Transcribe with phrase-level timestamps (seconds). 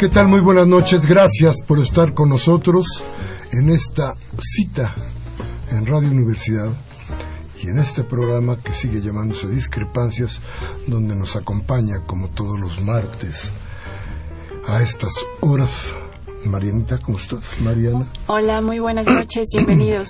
[0.00, 0.28] ¿Qué tal?
[0.28, 1.04] Muy buenas noches.
[1.04, 3.04] Gracias por estar con nosotros
[3.52, 4.94] en esta cita
[5.72, 6.72] en Radio Universidad
[7.62, 10.40] y en este programa que sigue llamándose Discrepancias,
[10.86, 13.52] donde nos acompaña, como todos los martes,
[14.66, 15.90] a estas horas.
[16.46, 18.06] Marianita, ¿cómo estás, Mariana?
[18.26, 20.08] Hola, muy buenas noches, bienvenidos.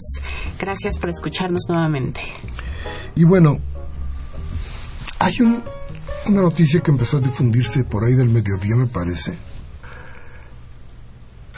[0.57, 2.21] Gracias por escucharnos nuevamente.
[3.17, 3.59] Y bueno,
[5.19, 9.50] hay una noticia que empezó a difundirse por ahí del mediodía, me parece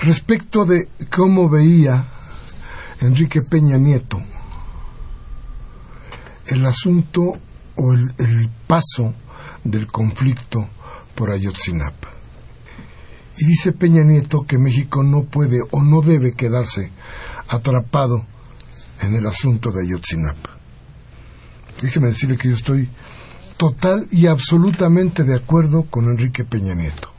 [0.02, 2.04] respecto de cómo veía
[3.00, 4.20] Enrique Peña Nieto
[6.46, 7.38] el asunto
[7.76, 9.14] o el, paso
[9.64, 10.68] del conflicto
[11.14, 12.08] por Ayotzinapa.
[13.38, 16.90] Y dice Peña Nieto que México no puede o no debe quedarse
[17.48, 18.26] atrapado
[19.00, 20.50] en el asunto de Ayotzinapa.
[21.80, 22.88] Déjeme decirle que yo estoy
[23.56, 27.11] total y absolutamente de acuerdo con Enrique Peña Nieto.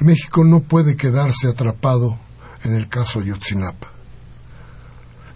[0.00, 2.18] México no puede quedarse atrapado
[2.62, 3.90] en el caso Yotzinapa.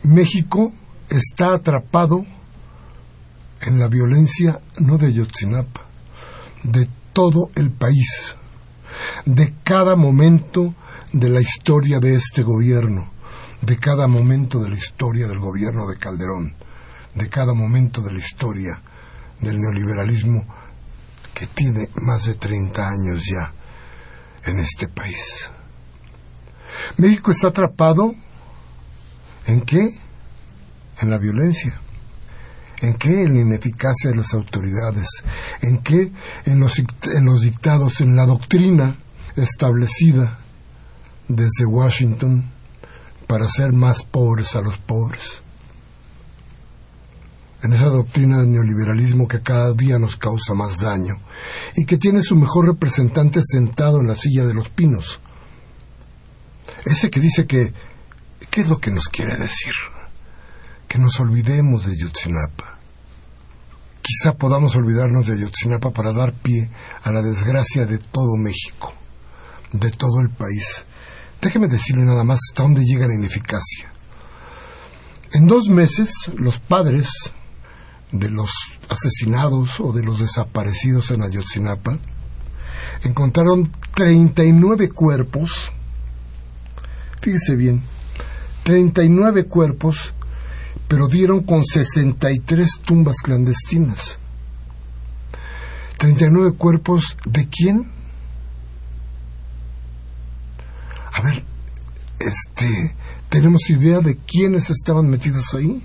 [0.02, 0.72] México
[1.08, 2.26] está atrapado
[3.62, 5.86] en la violencia no de Yotzinapa,
[6.62, 8.34] de todo el país,
[9.24, 10.74] de cada momento
[11.12, 13.10] de la historia de este gobierno,
[13.62, 16.54] de cada momento de la historia del gobierno de Calderón,
[17.14, 18.80] de cada momento de la historia
[19.40, 20.44] del neoliberalismo
[21.32, 23.54] que tiene más de 30 años ya
[24.44, 25.50] en este país.
[26.96, 28.14] México está atrapado
[29.46, 29.98] en qué?
[31.00, 31.80] En la violencia.
[32.82, 33.22] ¿En qué?
[33.22, 35.06] En la ineficacia de las autoridades.
[35.60, 36.12] ¿En qué?
[36.46, 38.98] En los, en los dictados, en la doctrina
[39.36, 40.38] establecida
[41.28, 42.50] desde Washington
[43.26, 45.42] para hacer más pobres a los pobres
[47.62, 51.14] en esa doctrina del neoliberalismo que cada día nos causa más daño
[51.76, 55.20] y que tiene su mejor representante sentado en la silla de los pinos.
[56.84, 57.72] Ese que dice que,
[58.50, 59.72] ¿qué es lo que nos quiere decir?
[60.88, 62.78] Que nos olvidemos de Yotzinapa.
[64.00, 66.70] Quizá podamos olvidarnos de Yotzinapa para dar pie
[67.02, 68.94] a la desgracia de todo México,
[69.72, 70.86] de todo el país.
[71.42, 73.92] Déjeme decirle nada más hasta dónde llega la ineficacia.
[75.32, 77.32] En dos meses, los padres
[78.12, 78.50] de los
[78.88, 81.98] asesinados o de los desaparecidos en Ayotzinapa,
[83.04, 85.72] encontraron 39 cuerpos,
[87.20, 87.82] fíjese bien,
[88.64, 90.12] 39 cuerpos,
[90.88, 94.18] pero dieron con 63 tumbas clandestinas.
[95.98, 97.90] 39 cuerpos de quién?
[101.12, 101.44] A ver,
[102.18, 102.94] este,
[103.28, 105.84] ¿tenemos idea de quiénes estaban metidos ahí?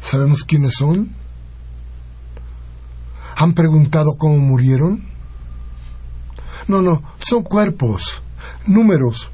[0.00, 1.10] ¿Sabemos quiénes son?
[3.36, 5.04] ¿Han preguntado cómo murieron?
[6.66, 8.22] No, no, son cuerpos,
[8.66, 9.30] números,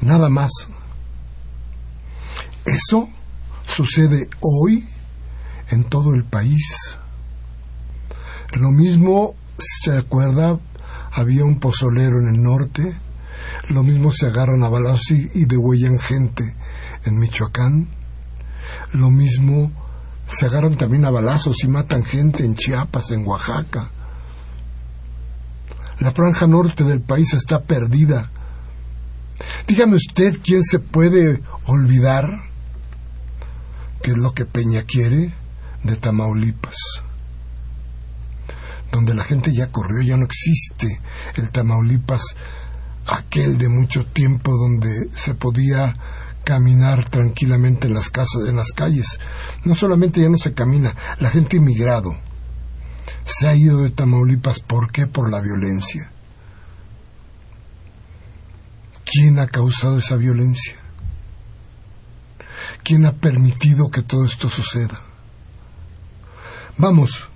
[0.00, 0.50] nada más.
[2.64, 3.08] Eso
[3.66, 4.88] sucede hoy
[5.70, 6.98] en todo el país.
[8.58, 10.58] Lo mismo, si se acuerda,
[11.12, 12.96] había un pozolero en el norte,
[13.68, 16.54] lo mismo se agarran a balazos y, y degüellan gente
[17.04, 17.88] en Michoacán.
[18.92, 19.70] Lo mismo
[20.26, 23.90] se agarran también a balazos y matan gente en Chiapas, en Oaxaca.
[26.00, 28.30] La franja norte del país está perdida.
[29.66, 32.26] Dígame usted quién se puede olvidar,
[34.02, 35.32] que es lo que Peña quiere,
[35.82, 36.76] de Tamaulipas.
[38.92, 41.00] donde la gente ya corrió, ya no existe
[41.34, 42.22] el Tamaulipas,
[43.06, 45.94] aquel de mucho tiempo donde se podía
[46.46, 49.18] caminar tranquilamente en las casas, en las calles.
[49.64, 52.16] No solamente ya no se camina, la gente inmigrado
[53.24, 55.08] se ha ido de Tamaulipas, ¿por qué?
[55.08, 56.12] Por la violencia.
[59.04, 60.76] ¿Quién ha causado esa violencia?
[62.84, 65.00] ¿Quién ha permitido que todo esto suceda?
[66.78, 67.28] Vamos,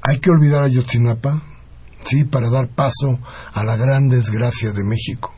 [0.00, 1.42] hay que olvidar a Yotzinapa,
[2.04, 3.18] sí, para dar paso
[3.52, 5.33] a la gran desgracia de México,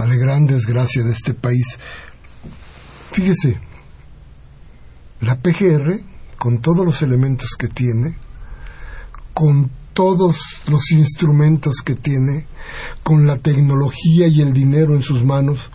[0.00, 1.78] a la gran desgracia de este país.
[3.12, 3.60] Fíjese,
[5.20, 6.00] la PGR,
[6.38, 8.16] con todos los elementos que tiene,
[9.34, 12.46] con todos los instrumentos que tiene,
[13.02, 15.70] con la tecnología y el dinero en sus manos,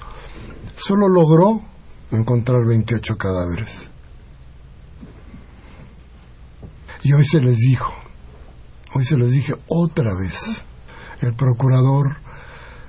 [0.76, 1.62] solo logró
[2.10, 3.92] encontrar 28 cadáveres.
[7.04, 7.94] Y hoy se les dijo,
[8.96, 10.64] hoy se les dije otra vez,
[11.22, 12.25] el procurador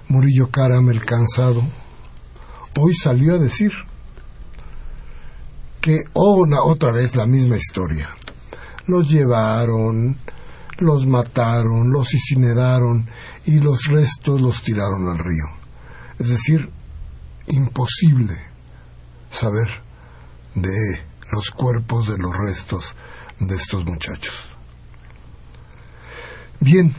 [0.08, 1.62] Murillo Caram, el cansado,
[2.78, 3.72] hoy salió a decir
[5.80, 8.10] que una, otra vez la misma historia.
[8.86, 10.16] Los llevaron,
[10.78, 13.08] los mataron, los incineraron
[13.46, 15.44] y los restos los tiraron al río.
[16.18, 16.70] Es decir,
[17.48, 18.36] imposible
[19.30, 19.68] saber
[20.54, 22.94] de los cuerpos de los restos
[23.40, 24.56] de estos muchachos.
[26.60, 26.94] Bien,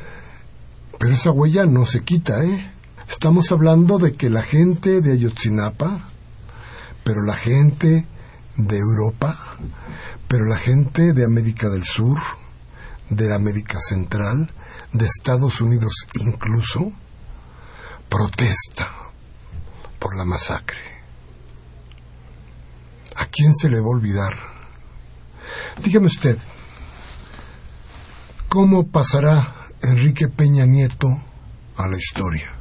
[0.99, 2.76] pero esa huella no se quita, ¿eh?
[3.09, 6.01] Estamos hablando de que la gente de Ayotzinapa,
[7.03, 8.05] pero la gente
[8.57, 9.55] de Europa,
[10.27, 12.17] pero la gente de América del Sur,
[13.09, 14.51] de América Central,
[14.91, 16.91] de Estados Unidos incluso,
[18.09, 18.91] protesta
[19.99, 20.79] por la masacre.
[23.15, 24.33] ¿A quién se le va a olvidar?
[25.81, 26.37] Dígame usted,
[28.49, 31.07] ¿cómo pasará Enrique Peña Nieto
[31.77, 32.56] a la historia?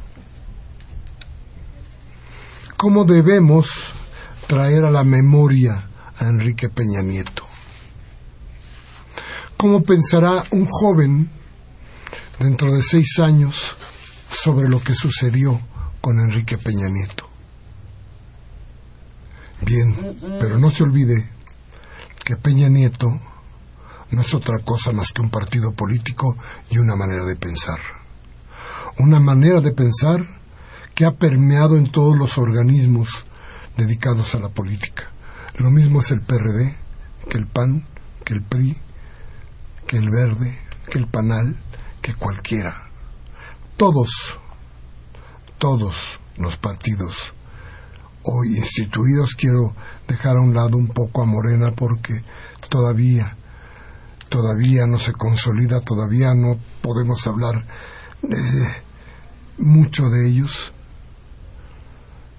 [2.76, 3.70] ¿Cómo debemos
[4.46, 5.88] traer a la memoria
[6.19, 7.43] a Enrique Peña Nieto?
[9.56, 11.31] ¿Cómo pensará un joven
[12.38, 13.75] dentro de seis años
[14.31, 15.58] sobre lo que sucedió
[16.02, 17.26] con Enrique Peña Nieto?
[19.62, 21.31] Bien, pero no se olvide
[22.23, 23.08] que Peña Nieto
[24.11, 26.37] no es otra cosa más que un partido político
[26.69, 27.81] y una manera de pensar.
[28.99, 30.26] Una manera de pensar
[30.97, 33.27] que ha permeado en todos los organismos
[33.77, 35.11] dedicados a la política.
[35.59, 36.75] Lo mismo es el PRD,
[37.29, 37.85] que el PAN,
[38.25, 38.79] que el PRI,
[39.87, 40.59] que el Verde,
[40.91, 41.55] que el PANAL,
[42.01, 42.89] que cualquiera.
[43.77, 44.39] Todos,
[45.59, 47.35] todos los partidos
[48.23, 49.75] hoy instituidos, quiero
[50.09, 52.25] dejar a un lado un poco a Morena porque
[52.71, 53.37] todavía,
[54.31, 57.67] todavía no se consolida, todavía no podemos hablar
[59.59, 60.73] mucho de ellos,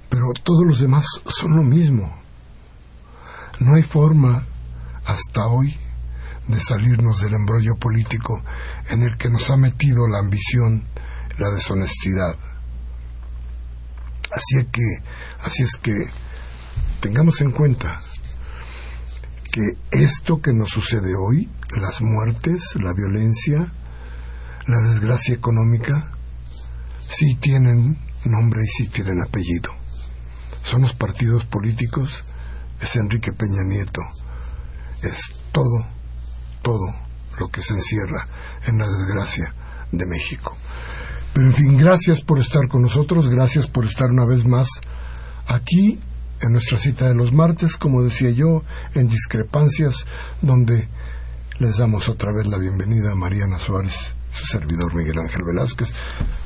[0.09, 2.15] pero todos los demás son lo mismo.
[3.59, 4.45] No hay forma
[5.05, 5.75] hasta hoy
[6.47, 8.41] de salirnos del embrollo político
[8.89, 10.83] en el que nos ha metido la ambición,
[11.37, 12.37] la deshonestidad.
[14.31, 14.83] Así es que,
[15.41, 15.93] así es que
[16.99, 17.99] tengamos en cuenta
[19.51, 21.49] que esto que nos sucede hoy,
[21.81, 23.71] las muertes, la violencia,
[24.67, 26.11] la desgracia económica,
[27.09, 29.86] sí tienen nombre y sí tienen apellido.
[30.67, 32.25] Son los partidos políticos,
[32.81, 34.01] es Enrique Peña Nieto,
[35.01, 35.85] es todo,
[36.61, 36.87] todo
[37.39, 38.27] lo que se encierra
[38.65, 39.53] en la desgracia
[39.93, 40.57] de México.
[41.31, 44.67] Pero en fin, gracias por estar con nosotros, gracias por estar una vez más
[45.47, 46.01] aquí
[46.41, 48.61] en nuestra cita de los martes, como decía yo,
[48.93, 50.05] en discrepancias,
[50.41, 50.89] donde
[51.59, 55.93] les damos otra vez la bienvenida a Mariana Suárez, su servidor Miguel Ángel Velázquez.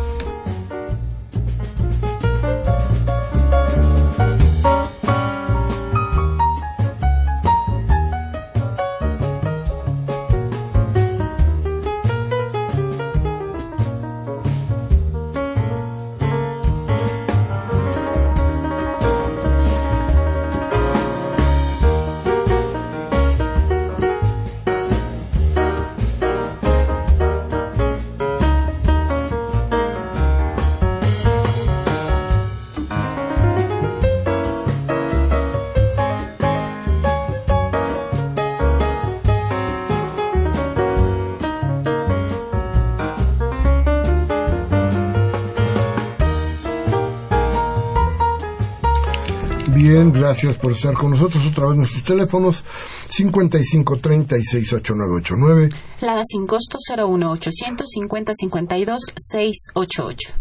[50.25, 51.47] Gracias por estar con nosotros.
[51.47, 52.65] Otra vez nuestros teléfonos
[53.11, 55.75] 55368989.
[56.01, 60.33] La sin costo 01800 5052 688.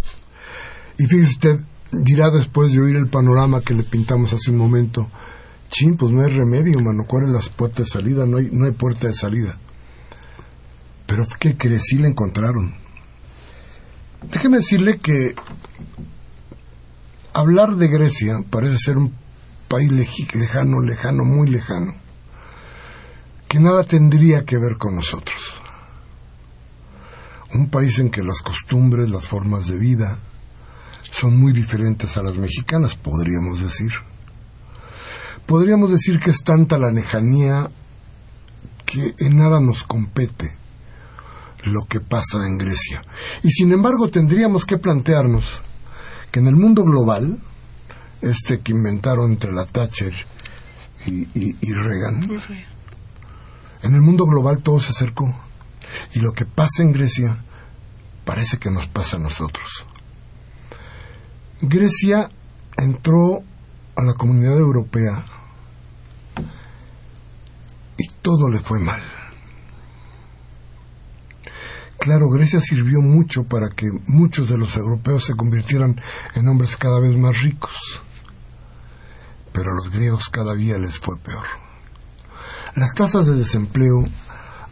[1.00, 1.60] Y fíjese usted,
[1.92, 5.10] dirá después de oír el panorama que le pintamos hace un momento,
[5.70, 8.26] chin, pues no hay remedio, mano, ¿cuál es la puerta de salida?
[8.26, 9.58] No hay, no hay puerta de salida.
[11.06, 11.80] Pero ¿qué cree?
[11.80, 12.74] Sí la encontraron.
[14.32, 15.36] Déjeme decirle que
[17.34, 19.22] hablar de Grecia parece ser un
[19.74, 19.92] país
[20.36, 21.96] lejano, lejano, muy lejano,
[23.48, 25.60] que nada tendría que ver con nosotros.
[27.56, 30.20] Un país en que las costumbres, las formas de vida
[31.02, 33.92] son muy diferentes a las mexicanas, podríamos decir.
[35.48, 37.68] Podríamos decir que es tanta la lejanía
[38.86, 40.56] que en nada nos compete
[41.64, 43.02] lo que pasa en Grecia.
[43.42, 45.64] Y sin embargo tendríamos que plantearnos
[46.32, 47.40] que en el mundo global,
[48.24, 50.14] este que inventaron entre la Thatcher
[51.06, 52.26] y, y, Reagan,
[53.84, 55.36] en el mundo global todo se acercó.
[56.14, 57.44] Y lo que pasa en Grecia
[58.26, 59.86] parece que nos pasa a nosotros.
[61.62, 62.30] Grecia
[62.78, 63.44] entró
[63.96, 65.24] a la comunidad europea
[67.98, 69.02] y todo le fue mal.
[72.04, 75.96] Claro, Grecia sirvió mucho para que muchos de los europeos se convirtieran
[76.36, 78.02] en hombres cada vez más ricos,
[79.54, 81.46] pero a los griegos cada día les fue peor.
[82.76, 84.04] Las tasas de desempleo,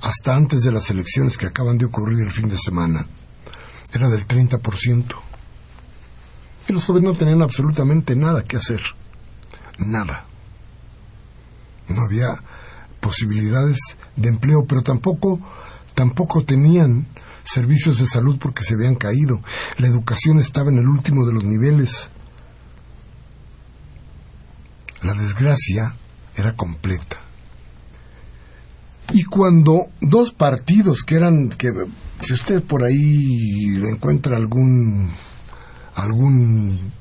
[0.02, 3.06] hasta antes de las elecciones que acaban de ocurrir el fin de semana,
[3.94, 5.06] era del 30%.
[6.68, 8.82] Y los jóvenes no tenían absolutamente nada que hacer.
[9.78, 10.26] Nada.
[11.88, 12.42] No había
[13.00, 13.78] posibilidades
[14.16, 15.40] de empleo, pero tampoco
[15.94, 17.08] tampoco tenían
[17.44, 19.42] servicios de salud porque se habían caído.
[19.78, 22.10] La educación estaba en el último de los niveles.
[25.03, 25.96] La desgracia
[26.36, 27.17] era completa.
[29.13, 31.72] Y cuando dos partidos que eran que
[32.22, 35.12] si usted por ahí encuentra algún
[35.96, 36.91] algún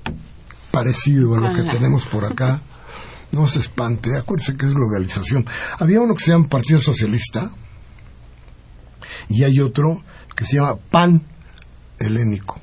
[0.71, 2.61] parecido a lo que tenemos por acá,
[3.33, 5.47] no se espante, acuérdese que es globalización.
[5.79, 7.53] Había uno que se llama Partido Socialista,
[9.29, 10.03] y hay otro
[10.35, 11.23] que se llama pan
[11.99, 12.61] helénico.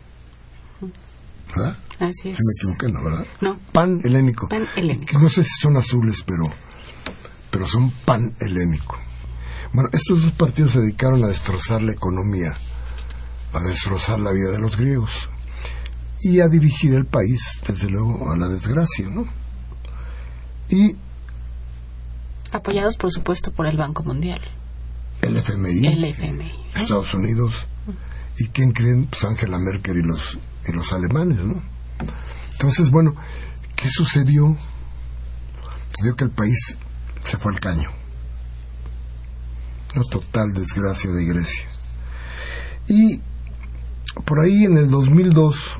[1.55, 1.77] ¿Verdad?
[1.99, 2.39] Así es.
[2.39, 3.03] Me equivoqué, ¿no?
[3.03, 3.25] ¿Verdad?
[3.41, 3.57] No.
[3.71, 4.47] Pan helénico.
[4.49, 5.19] Pan helénico.
[5.19, 6.45] No sé si son azules, pero,
[7.49, 8.97] pero son pan helénico.
[9.73, 12.53] Bueno, estos dos partidos se dedicaron a destrozar la economía,
[13.53, 15.29] a destrozar la vida de los griegos
[16.21, 19.25] y a dirigir el país, desde luego, a la desgracia, ¿no?
[20.69, 20.95] Y.
[22.51, 24.39] Apoyados, por supuesto, por el Banco Mundial
[25.21, 26.51] el FMI, el FMI.
[26.75, 27.65] Estados Unidos.
[28.37, 29.07] ¿Y quién creen?
[29.07, 30.37] Pues Angela Merkel y los,
[30.67, 31.61] y los alemanes, ¿no?
[32.53, 33.15] Entonces, bueno,
[33.75, 34.57] ¿qué sucedió?
[35.91, 36.77] Sucedió que el país
[37.23, 37.89] se fue al caño.
[39.95, 41.65] Una total desgracia de Grecia.
[42.87, 43.21] Y
[44.25, 45.79] por ahí en el 2002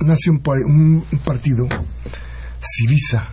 [0.00, 1.68] nace un, un, un partido,
[2.60, 3.28] Siriza.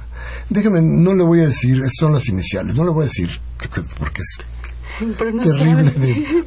[0.50, 3.30] Déjame, no le voy a decir, son las iniciales, no le voy a decir
[3.98, 4.38] porque es
[5.00, 5.92] terrible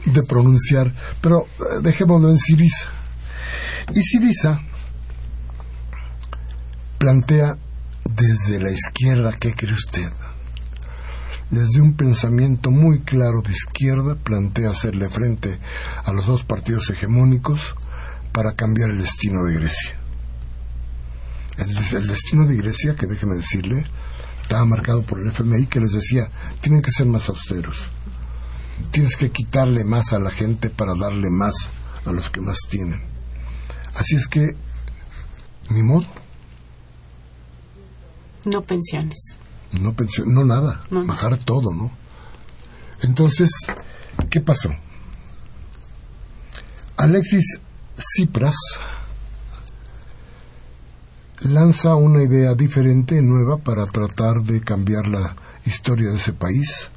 [0.04, 2.88] de, pronunciar, pero eh, dejémoslo en Siriza.
[3.94, 4.60] Y Siriza
[6.98, 7.56] plantea
[8.04, 10.10] desde la izquierda, ¿qué cree usted?
[11.50, 15.58] Desde un pensamiento muy claro de izquierda, plantea hacerle frente
[16.04, 17.76] a los dos partidos hegemónicos
[18.32, 19.98] para cambiar el destino de Grecia.
[21.56, 23.84] El, destino de Grecia, que déjeme decirle,
[24.42, 26.28] estaba marcado por el FMI que les decía,
[26.60, 27.90] tienen que ser más austeros
[28.90, 31.54] tienes que quitarle más a la gente para darle más
[32.04, 33.00] a los que más tienen.
[33.94, 34.56] Así es que,
[35.70, 36.06] ni modo.
[38.46, 39.36] No pensiones.
[39.72, 40.80] No pensiones, no nada.
[40.90, 41.90] Bajar todo, ¿no?
[43.02, 43.50] Entonces,
[44.30, 44.70] ¿qué pasó?
[46.96, 47.60] Alexis
[47.96, 48.56] Tsipras
[51.40, 56.90] lanza una idea diferente, nueva, para tratar de cambiar la historia de ese país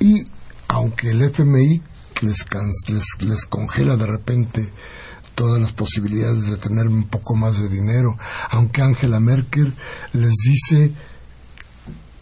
[0.00, 0.24] y
[0.68, 1.80] aunque el FMI
[2.22, 2.44] les,
[3.20, 4.72] les, congela de repente
[5.34, 8.16] todas las posibilidades de tener un poco más de dinero,
[8.50, 9.72] aunque Angela Merkel
[10.12, 10.92] les dice,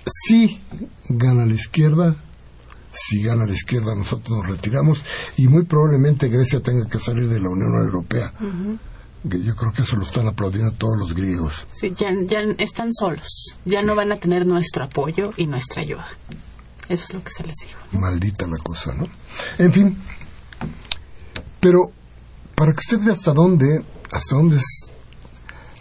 [0.06, 0.60] si
[1.08, 2.14] gana la izquierda,
[2.92, 5.04] si gana la izquierda nosotros nos retiramos
[5.36, 8.32] y muy probablemente Grecia tenga que salir de la Unión Europea.
[9.22, 11.66] Yo creo que eso lo están aplaudiendo todos los griegos.
[11.70, 16.06] Sí, ya, ya están solos, ya no van a tener nuestro apoyo y nuestra ayuda.
[16.88, 17.80] Eso es lo que se les dijo.
[17.92, 19.06] Maldita la cosa, ¿no?
[19.58, 19.96] En fin,
[21.60, 21.92] pero
[22.60, 24.92] para que usted vea hasta dónde, hasta dónde es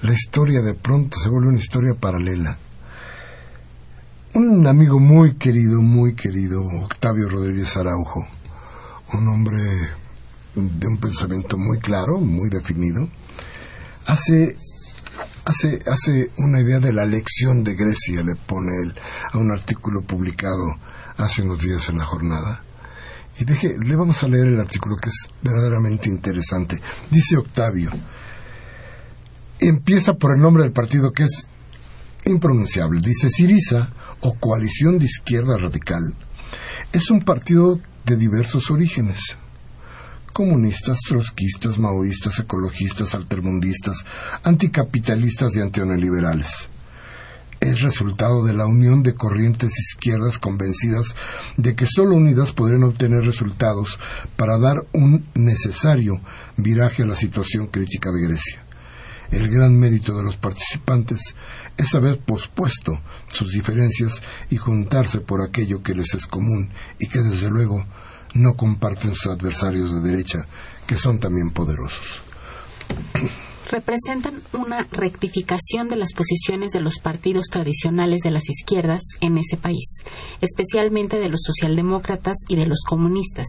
[0.01, 2.57] la historia de pronto se vuelve una historia paralela.
[4.36, 8.25] Un amigo muy querido, muy querido, Octavio Rodríguez Araujo,
[9.12, 9.62] un hombre
[10.55, 13.09] de un pensamiento muy claro, muy definido,
[14.07, 14.55] hace,
[15.43, 18.93] hace, hace una idea de la lección de Grecia, le pone él
[19.33, 20.77] a un artículo publicado
[21.17, 22.63] hace unos días en la jornada.
[23.39, 26.81] Y deje, le vamos a leer el artículo que es verdaderamente interesante.
[27.10, 27.89] Dice Octavio,
[29.62, 31.48] empieza por el nombre del partido que es
[32.25, 33.00] impronunciable.
[33.00, 33.89] Dice Siriza,
[34.22, 36.13] o Coalición de Izquierda Radical,
[36.91, 39.38] es un partido de diversos orígenes.
[40.34, 44.05] Comunistas, trotskistas, maoístas, ecologistas, altermundistas,
[44.43, 46.69] anticapitalistas y antineoliberales
[47.60, 51.16] es resultado de la unión de corrientes izquierdas convencidas
[51.58, 54.00] de que sólo unidas podrían obtener resultados
[54.36, 56.22] para dar un necesario
[56.58, 58.63] viraje a la situación crítica de Grecia.
[59.32, 61.36] El gran mérito de los participantes
[61.78, 67.20] es haber pospuesto sus diferencias y juntarse por aquello que les es común y que
[67.20, 67.86] desde luego
[68.34, 70.48] no comparten sus adversarios de derecha,
[70.88, 72.24] que son también poderosos
[73.70, 79.58] representan una rectificación de las posiciones de los partidos tradicionales de las izquierdas en ese
[79.58, 80.04] país,
[80.42, 83.48] especialmente de los socialdemócratas y de los comunistas,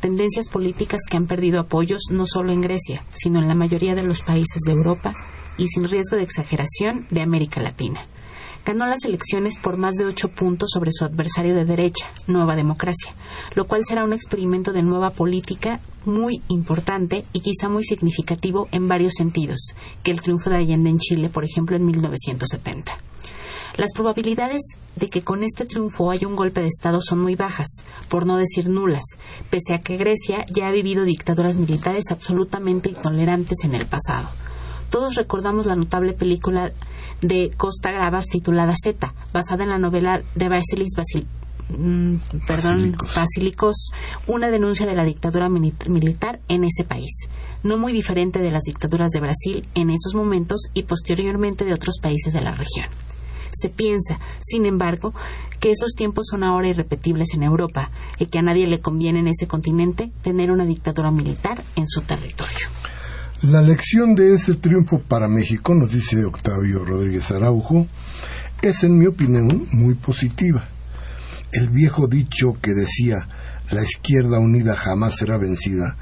[0.00, 4.02] tendencias políticas que han perdido apoyos no solo en Grecia, sino en la mayoría de
[4.02, 5.14] los países de Europa
[5.58, 8.06] y sin riesgo de exageración de América Latina
[8.64, 13.14] ganó las elecciones por más de ocho puntos sobre su adversario de derecha, Nueva Democracia,
[13.54, 18.88] lo cual será un experimento de nueva política muy importante y quizá muy significativo en
[18.88, 22.96] varios sentidos, que el triunfo de Allende en Chile, por ejemplo, en 1970.
[23.76, 24.62] Las probabilidades
[24.96, 28.36] de que con este triunfo haya un golpe de Estado son muy bajas, por no
[28.36, 29.04] decir nulas,
[29.48, 34.28] pese a que Grecia ya ha vivido dictaduras militares absolutamente intolerantes en el pasado.
[34.92, 36.70] Todos recordamos la notable película
[37.22, 40.92] de Costa Gravas titulada Z, basada en la novela de Basilis
[41.70, 42.16] mm,
[43.16, 43.92] Basilicos,
[44.26, 47.10] una denuncia de la dictadura militar en ese país,
[47.62, 51.96] no muy diferente de las dictaduras de Brasil en esos momentos y posteriormente de otros
[52.02, 52.86] países de la región.
[53.50, 55.14] Se piensa, sin embargo,
[55.58, 59.28] que esos tiempos son ahora irrepetibles en Europa y que a nadie le conviene en
[59.28, 62.68] ese continente tener una dictadura militar en su territorio.
[63.42, 67.88] La lección de ese triunfo para México, nos dice Octavio Rodríguez Araujo,
[68.62, 70.68] es en mi opinión muy positiva.
[71.50, 73.26] El viejo dicho que decía
[73.72, 75.96] la izquierda unida jamás será vencida,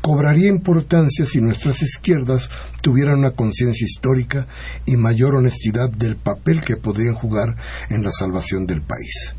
[0.00, 2.48] cobraría importancia si nuestras izquierdas
[2.80, 4.46] tuvieran una conciencia histórica
[4.86, 7.56] y mayor honestidad del papel que podrían jugar
[7.90, 9.34] en la salvación del país.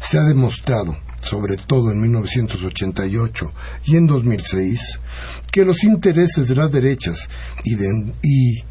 [0.00, 3.52] Se ha demostrado sobre todo en 1988
[3.86, 5.00] y en 2006,
[5.50, 7.28] que los intereses de las derechas
[7.64, 8.64] y, de, y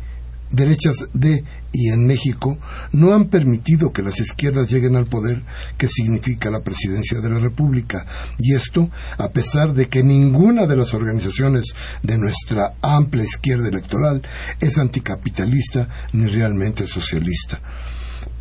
[0.51, 2.59] derechas de y en México
[2.91, 5.41] no han permitido que las izquierdas lleguen al poder
[5.77, 8.05] que significa la presidencia de la República.
[8.37, 14.21] Y esto a pesar de que ninguna de las organizaciones de nuestra amplia izquierda electoral
[14.59, 17.59] es anticapitalista ni realmente socialista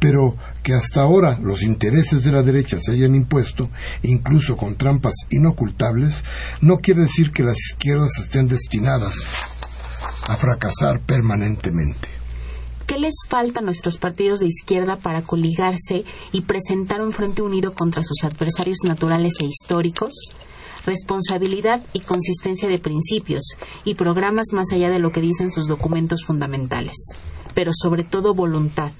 [0.02, 3.70] pero que hasta ahora los intereses de la derecha se hayan impuesto,
[4.02, 6.24] incluso con trampas inocultables,
[6.60, 9.14] no quiere decir que las izquierdas estén destinadas
[10.28, 12.08] a fracasar permanentemente.
[12.86, 17.74] ¿Qué les falta a nuestros partidos de izquierda para coligarse y presentar un frente unido
[17.74, 20.12] contra sus adversarios naturales e históricos?
[20.84, 23.42] responsabilidad y consistencia de principios
[23.84, 26.96] y programas más allá de lo que dicen sus documentos fundamentales,
[27.54, 28.92] pero sobre todo voluntad,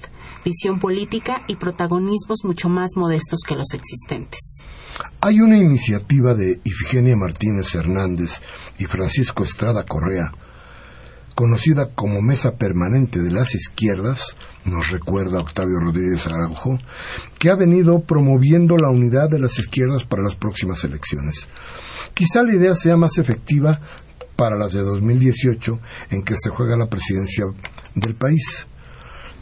[0.43, 4.63] visión política y protagonismos mucho más modestos que los existentes.
[5.21, 8.41] Hay una iniciativa de Ifigenia Martínez Hernández
[8.77, 10.31] y Francisco Estrada Correa,
[11.35, 16.79] conocida como Mesa Permanente de las Izquierdas, nos recuerda Octavio Rodríguez Araujo,
[17.39, 21.47] que ha venido promoviendo la unidad de las izquierdas para las próximas elecciones.
[22.13, 23.79] Quizá la idea sea más efectiva
[24.35, 25.79] para las de 2018,
[26.11, 27.45] en que se juega la presidencia
[27.95, 28.67] del país.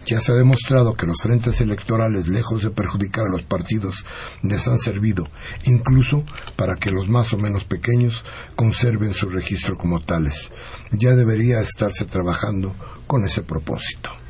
[0.06, 4.04] Ya se ha demostrado que los frentes electorales, lejos de perjudicar a los partidos,
[4.42, 5.30] les han servido,
[5.66, 8.24] incluso para que los más o menos pequeños
[8.56, 10.52] conserven su registro como tales.
[10.92, 12.76] Ya debería estarse trabajando
[13.08, 14.21] con ese propósito.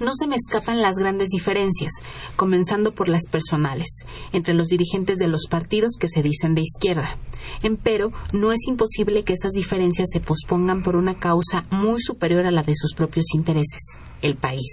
[0.00, 1.92] No se me escapan las grandes diferencias,
[2.34, 3.86] comenzando por las personales,
[4.32, 7.16] entre los dirigentes de los partidos que se dicen de izquierda.
[7.62, 12.50] Empero, no es imposible que esas diferencias se pospongan por una causa muy superior a
[12.50, 13.82] la de sus propios intereses,
[14.20, 14.66] el país.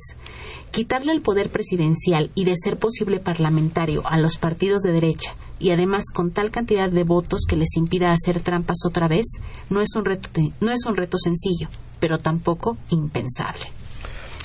[0.72, 5.70] Quitarle el poder presidencial y, de ser posible, parlamentario a los partidos de derecha, y
[5.70, 9.26] además con tal cantidad de votos que les impida hacer trampas otra vez,
[9.70, 10.30] no es un reto,
[10.62, 11.68] no es un reto sencillo,
[12.00, 13.81] pero tampoco impensable.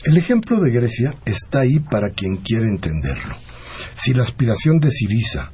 [0.07, 3.35] El ejemplo de Grecia está ahí para quien quiere entenderlo.
[3.97, 5.51] Si la aspiración de Siriza,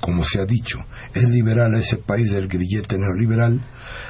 [0.00, 0.84] como se ha dicho,
[1.14, 3.60] es liberal a ese país del grillete neoliberal,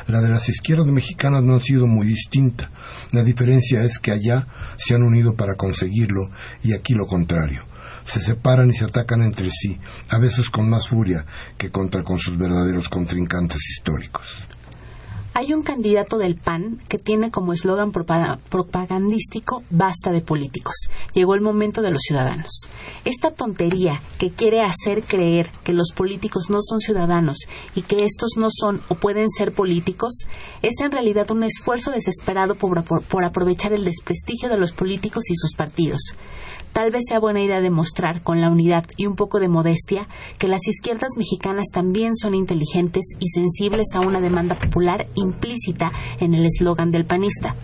[0.07, 2.71] la de las izquierdas mexicanas no ha sido muy distinta.
[3.11, 4.47] La diferencia es que allá
[4.79, 6.31] se han unido para conseguirlo
[6.63, 7.63] y aquí lo contrario.
[8.07, 9.79] Se separan y se atacan entre sí,
[10.09, 11.27] a veces con más furia
[11.59, 14.39] que contra con sus verdaderos contrincantes históricos.
[15.35, 20.75] Hay un candidato del PAN que tiene como eslogan propagandístico basta de políticos.
[21.15, 22.69] Llegó el momento de los ciudadanos.
[23.07, 27.39] Esta tontería que quiere hacer creer que los políticos no son ciudadanos
[27.75, 30.27] y que estos no son o pueden ser políticos
[30.61, 35.35] es en realidad un esfuerzo desesperado por, por aprovechar el desprestigio de los políticos y
[35.35, 36.15] sus partidos.
[36.73, 40.09] Tal vez sea buena idea demostrar, con la unidad y un poco de modestia,
[40.39, 46.35] que las izquierdas mexicanas también son inteligentes y sensibles a una demanda popular implícita en
[46.35, 47.55] el eslogan del panista.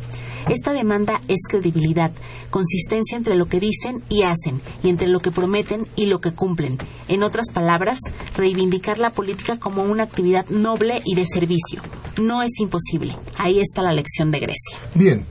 [0.49, 2.11] Esta demanda es credibilidad,
[2.49, 6.33] consistencia entre lo que dicen y hacen, y entre lo que prometen y lo que
[6.33, 6.79] cumplen.
[7.09, 8.01] En otras palabras,
[8.35, 11.83] reivindicar la política como una actividad noble y de servicio.
[12.19, 13.17] No es imposible.
[13.37, 14.79] Ahí está la lección de Grecia.
[14.95, 15.27] Bien,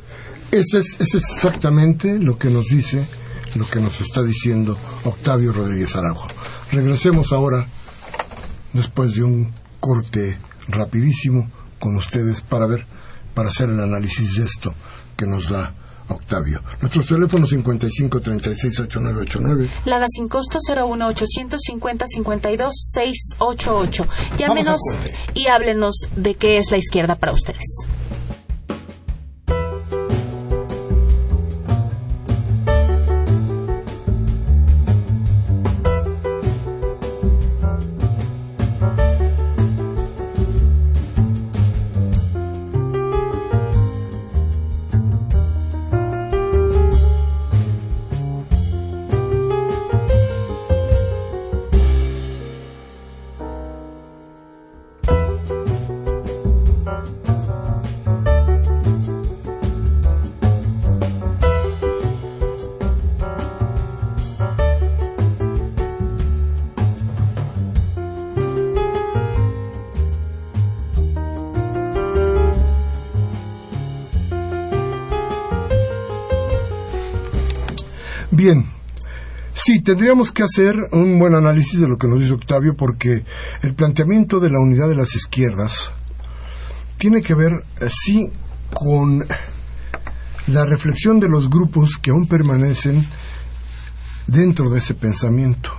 [0.52, 3.04] eso es, exactamente lo que nos dice
[3.58, 6.28] lo que nos está diciendo Octavio Rodríguez Araujo.
[6.72, 7.68] Regresemos ahora,
[8.74, 12.86] después de un corte rapidísimo, con ustedes para ver,
[13.34, 14.74] para hacer el análisis de esto
[15.16, 15.74] que nos da
[16.10, 16.62] Octavio.
[16.82, 19.70] Nuestros teléfonos 55 36 8989.
[19.86, 24.08] La da sin costo 01 850 52 688.
[24.38, 24.80] Llámenos
[25.34, 27.88] y háblenos de qué es la izquierda para ustedes.
[79.88, 83.24] Tendríamos que hacer un buen análisis de lo que nos dice Octavio porque
[83.62, 85.94] el planteamiento de la unidad de las izquierdas
[86.98, 88.30] tiene que ver, eh, sí,
[88.74, 89.26] con
[90.48, 93.08] la reflexión de los grupos que aún permanecen
[94.28, 95.72] dentro de ese pensamiento.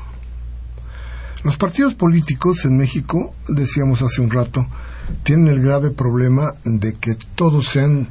[1.44, 4.66] Los partidos políticos en México, decíamos hace un rato,
[5.22, 8.08] tienen el grave problema de que todos se han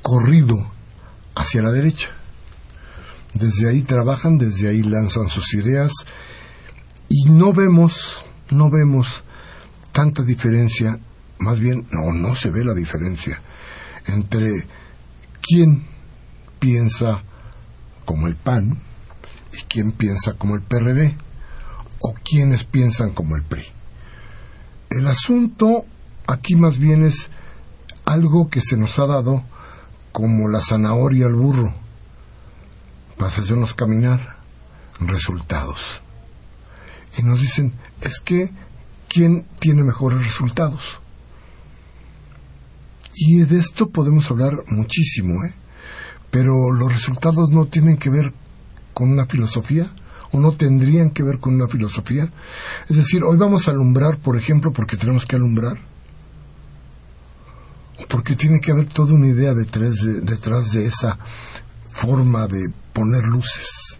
[0.00, 0.66] corrido
[1.34, 2.08] hacia la derecha.
[3.34, 5.92] Desde ahí trabajan, desde ahí lanzan sus ideas
[7.08, 9.24] y no vemos, no vemos
[9.92, 10.98] tanta diferencia,
[11.38, 13.40] más bien, no, no se ve la diferencia
[14.06, 14.66] entre
[15.40, 15.84] quién
[16.58, 17.22] piensa
[18.04, 18.78] como el PAN
[19.52, 21.16] y quién piensa como el PRD
[22.00, 23.64] o quienes piensan como el PRI.
[24.90, 25.84] El asunto
[26.26, 27.30] aquí más bien es
[28.04, 29.44] algo que se nos ha dado
[30.12, 31.74] como la zanahoria al burro
[33.20, 34.38] para hacernos caminar
[34.98, 36.00] resultados.
[37.18, 38.50] Y nos dicen, es que,
[39.10, 41.00] ¿quién tiene mejores resultados?
[43.14, 45.52] Y de esto podemos hablar muchísimo, ¿eh?
[46.30, 48.32] Pero los resultados no tienen que ver
[48.94, 49.90] con una filosofía,
[50.32, 52.32] o no tendrían que ver con una filosofía.
[52.88, 55.76] Es decir, hoy vamos a alumbrar, por ejemplo, porque tenemos que alumbrar,
[57.98, 61.18] o porque tiene que haber toda una idea detrás de, detrás de esa
[61.90, 63.98] forma de poner luces.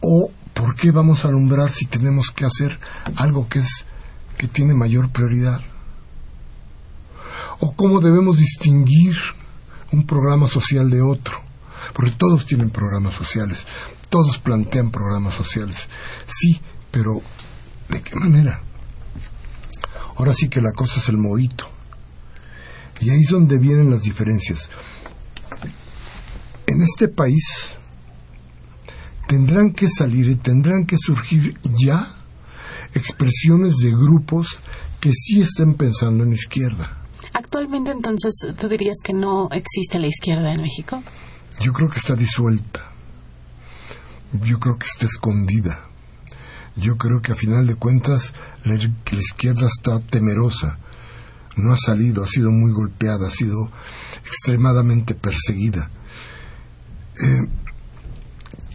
[0.00, 2.78] O por qué vamos a alumbrar si tenemos que hacer
[3.16, 3.84] algo que es
[4.36, 5.60] que tiene mayor prioridad.
[7.60, 9.16] O cómo debemos distinguir
[9.92, 11.40] un programa social de otro.
[11.94, 13.64] Porque todos tienen programas sociales,
[14.08, 15.88] todos plantean programas sociales.
[16.26, 17.20] Sí, pero
[17.88, 18.60] ¿de qué manera?
[20.16, 21.68] Ahora sí que la cosa es el modito.
[23.00, 24.70] Y ahí es donde vienen las diferencias
[26.66, 27.44] en este país
[29.26, 32.12] tendrán que salir y tendrán que surgir ya
[32.94, 34.60] expresiones de grupos
[35.00, 37.02] que sí estén pensando en izquierda.
[37.32, 41.02] Actualmente entonces tú dirías que no existe la izquierda en México?
[41.60, 42.92] Yo creo que está disuelta.
[44.42, 45.86] Yo creo que está escondida.
[46.76, 48.32] Yo creo que a final de cuentas
[48.64, 50.78] la, la izquierda está temerosa.
[51.56, 53.70] No ha salido, ha sido muy golpeada, ha sido
[54.26, 55.90] extremadamente perseguida
[57.22, 57.48] Eh,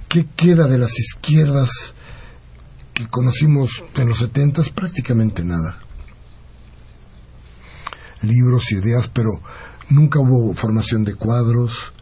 [0.07, 1.93] ¿Qué queda de las izquierdas
[2.93, 4.69] que conocimos en los setentas?
[4.69, 5.79] Prácticamente nada.
[8.21, 9.29] Libros, ideas, pero
[9.89, 11.93] nunca hubo formación de cuadros.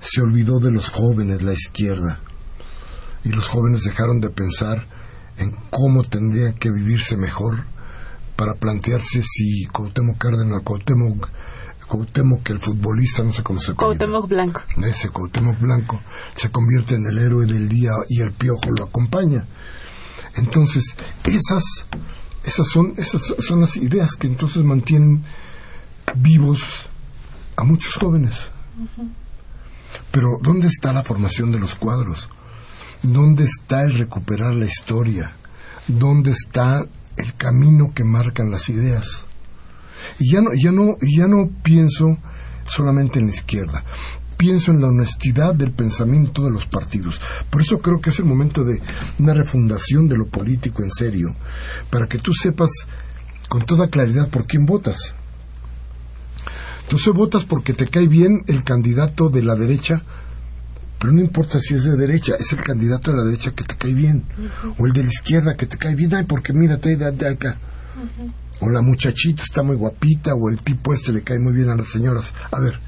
[0.00, 2.20] Se olvidó de los jóvenes la izquierda.
[3.24, 4.86] Y los jóvenes dejaron de pensar
[5.36, 7.64] en cómo tendría que vivirse mejor
[8.36, 11.28] para plantearse si Cuauhtémoc Cárdenas, Cuauhtémoc,
[11.88, 14.62] Cuauhtémoc el futbolista, no sé cómo se Cuauhtémoc Blanco.
[14.86, 16.00] Ese Cuauhtémoc Blanco
[16.34, 19.46] se convierte en el héroe del día y el piojo lo acompaña.
[20.36, 21.64] Entonces, esas,
[22.44, 25.24] esas, son, esas son las ideas que entonces mantienen
[26.16, 26.86] vivos
[27.56, 28.50] a muchos jóvenes.
[30.10, 32.28] Pero, ¿dónde está la formación de los cuadros?
[33.02, 35.32] ¿Dónde está el recuperar la historia?
[35.86, 39.24] ¿Dónde está el camino que marcan las ideas?
[40.18, 42.18] Y ya no, ya no, ya no pienso
[42.64, 43.84] solamente en la izquierda,
[44.36, 47.20] pienso en la honestidad del pensamiento de los partidos.
[47.50, 48.80] Por eso creo que es el momento de
[49.18, 51.34] una refundación de lo político en serio,
[51.90, 52.70] para que tú sepas
[53.48, 55.14] con toda claridad por quién votas.
[56.82, 60.02] Entonces votas porque te cae bien el candidato de la derecha,
[60.98, 63.76] pero no importa si es de derecha, es el candidato de la derecha que te
[63.76, 64.24] cae bien,
[64.78, 67.58] o el de la izquierda que te cae bien, ay, porque mírate de acá.
[68.60, 71.76] O la muchachita está muy guapita, o el tipo este le cae muy bien a
[71.76, 72.26] las señoras.
[72.50, 72.78] A ver,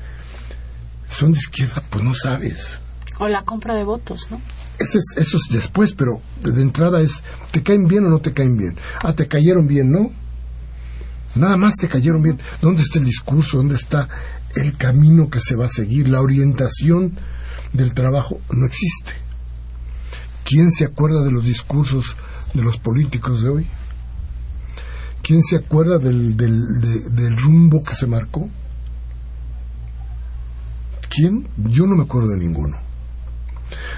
[1.09, 2.81] son de izquierda, pues no sabes.
[3.19, 4.41] O la compra de votos, ¿no?
[4.79, 8.33] Eso es, eso es después, pero de entrada es, ¿te caen bien o no te
[8.33, 8.77] caen bien?
[9.03, 10.11] Ah, te cayeron bien, ¿no?
[11.35, 12.41] Nada más te cayeron bien.
[12.61, 13.59] ¿Dónde está el discurso?
[13.59, 14.09] ¿Dónde está
[14.57, 16.09] el camino que se va a seguir?
[16.09, 17.17] La orientación
[17.73, 19.13] del trabajo no existe.
[20.45, 22.17] ¿Quién se acuerda de los discursos
[22.55, 23.67] de los políticos de hoy?
[25.31, 28.51] ¿Quién se acuerda del, del rumbo que se marcó?
[31.09, 31.47] ¿Quién?
[31.57, 32.77] Yo no me acuerdo de ninguno.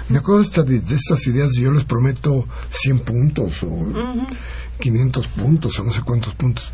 [0.09, 3.87] Me acuerdo de, estas ideas y yo les prometo 100 puntos o
[4.79, 6.71] 500 puntos o no sé cuántos puntos.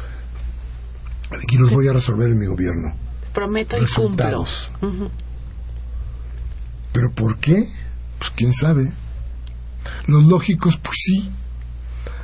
[1.50, 2.94] Y los voy a resolver en mi gobierno.
[3.34, 4.46] Prometo y cumplo.
[6.92, 7.66] ¿Pero por qué?
[8.18, 8.92] Pues quién sabe.
[10.08, 11.32] Los lógicos, pues sí.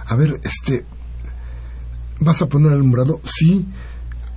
[0.08, 0.84] A ver, este,
[2.20, 3.22] ¿vas a poner alumbrado?
[3.24, 3.66] Sí.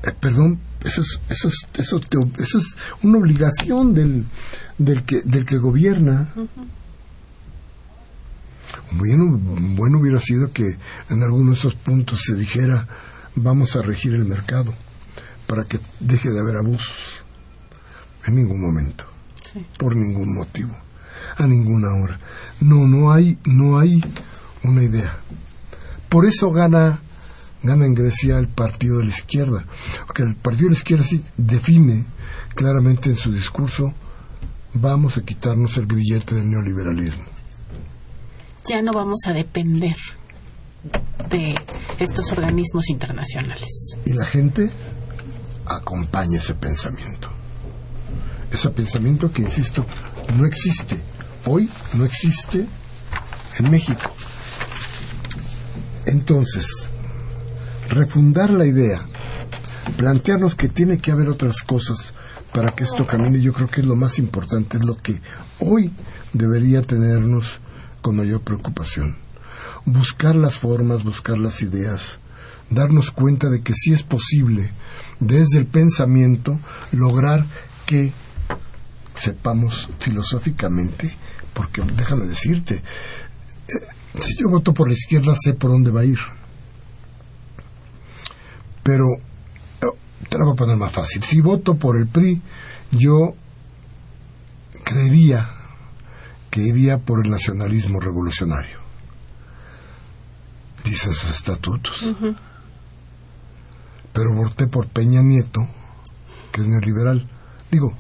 [0.03, 2.01] Eh, perdón, eso es, eso es, eso,
[2.39, 4.25] eso es una obligación del,
[4.79, 6.33] del, que, del que gobierna.
[8.93, 10.79] Bueno, bueno hubiera sido que
[11.11, 12.87] en alguno de esos puntos se dijera
[13.35, 14.73] vamos a regir el mercado
[15.47, 17.25] para que deje de haber abusos.
[18.27, 19.05] En ningún momento.
[19.79, 20.77] Por ningún motivo.
[21.37, 22.19] A ninguna hora.
[22.61, 24.03] No, no hay, no hay
[24.63, 25.19] una idea.
[26.09, 27.01] Por eso gana
[27.63, 29.65] gana en Grecia el partido de la izquierda.
[30.07, 32.07] Porque el partido de la izquierda sí define
[32.55, 33.93] claramente en su discurso,
[34.75, 37.25] vamos a quitarnos el grillete del neoliberalismo.
[38.65, 39.97] Ya no vamos a depender
[41.31, 41.55] de
[41.99, 43.97] estos organismos internacionales.
[44.05, 44.71] Y la gente
[45.67, 47.31] acompaña ese pensamiento.
[48.51, 49.85] Ese pensamiento que, insisto,
[50.37, 51.01] no existe.
[51.47, 52.67] Hoy no existe
[53.59, 54.11] en México.
[56.07, 56.89] Entonces,
[57.89, 59.01] refundar la idea,
[59.97, 62.13] plantearnos que tiene que haber otras cosas
[62.53, 65.21] para que esto camine, yo creo que es lo más importante, es lo que
[65.61, 65.93] hoy
[66.33, 67.61] debería tenernos
[68.01, 69.17] con mayor preocupación.
[69.85, 72.19] Buscar las formas, buscar las ideas,
[72.71, 74.71] darnos cuenta de que sí es posible,
[75.21, 76.59] desde el pensamiento,
[76.93, 77.47] lograr
[77.87, 78.13] que
[79.15, 81.17] sepamos filosóficamente,
[81.55, 83.73] porque déjame decirte, eh,
[84.19, 86.19] si yo voto por la izquierda sé por dónde va a ir
[88.89, 89.05] pero
[89.85, 89.97] oh,
[90.31, 91.23] te la voy a poner más fácil.
[91.23, 92.41] Si voto por el PRI,
[92.91, 93.35] yo
[94.83, 95.47] creería
[96.49, 98.79] que iría por el nacionalismo revolucionario.
[100.87, 102.03] Dicen sus estatutos.
[104.15, 105.69] Pero voté por Peña Nieto,
[106.51, 107.29] que es neoliberal.
[107.71, 107.93] Digo,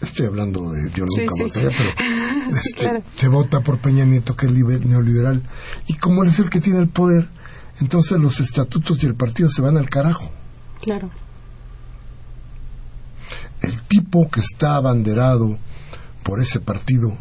[0.00, 4.52] estoy hablando de yo nunca voté, pero este, se vota por Peña Nieto, que es
[4.86, 5.42] neoliberal.
[5.86, 7.28] Y como es el que tiene el poder,
[7.80, 10.30] entonces los estatutos y el partido se van al carajo.
[10.80, 11.10] Claro.
[13.62, 15.58] El tipo que está abanderado
[16.22, 17.16] por ese partido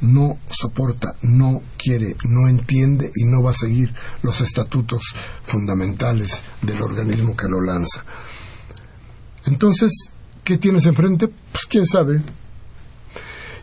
[0.00, 3.92] no soporta, no quiere, no entiende y no va a seguir
[4.22, 5.02] los estatutos
[5.42, 8.04] fundamentales del organismo que lo lanza.
[9.46, 9.92] Entonces,
[10.44, 11.28] ¿qué tienes enfrente?
[11.28, 12.22] Pues quién sabe.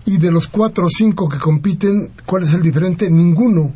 [0.06, 3.10] Y de los cuatro o cinco que compiten, ¿cuál es el diferente?
[3.10, 3.74] Ninguno.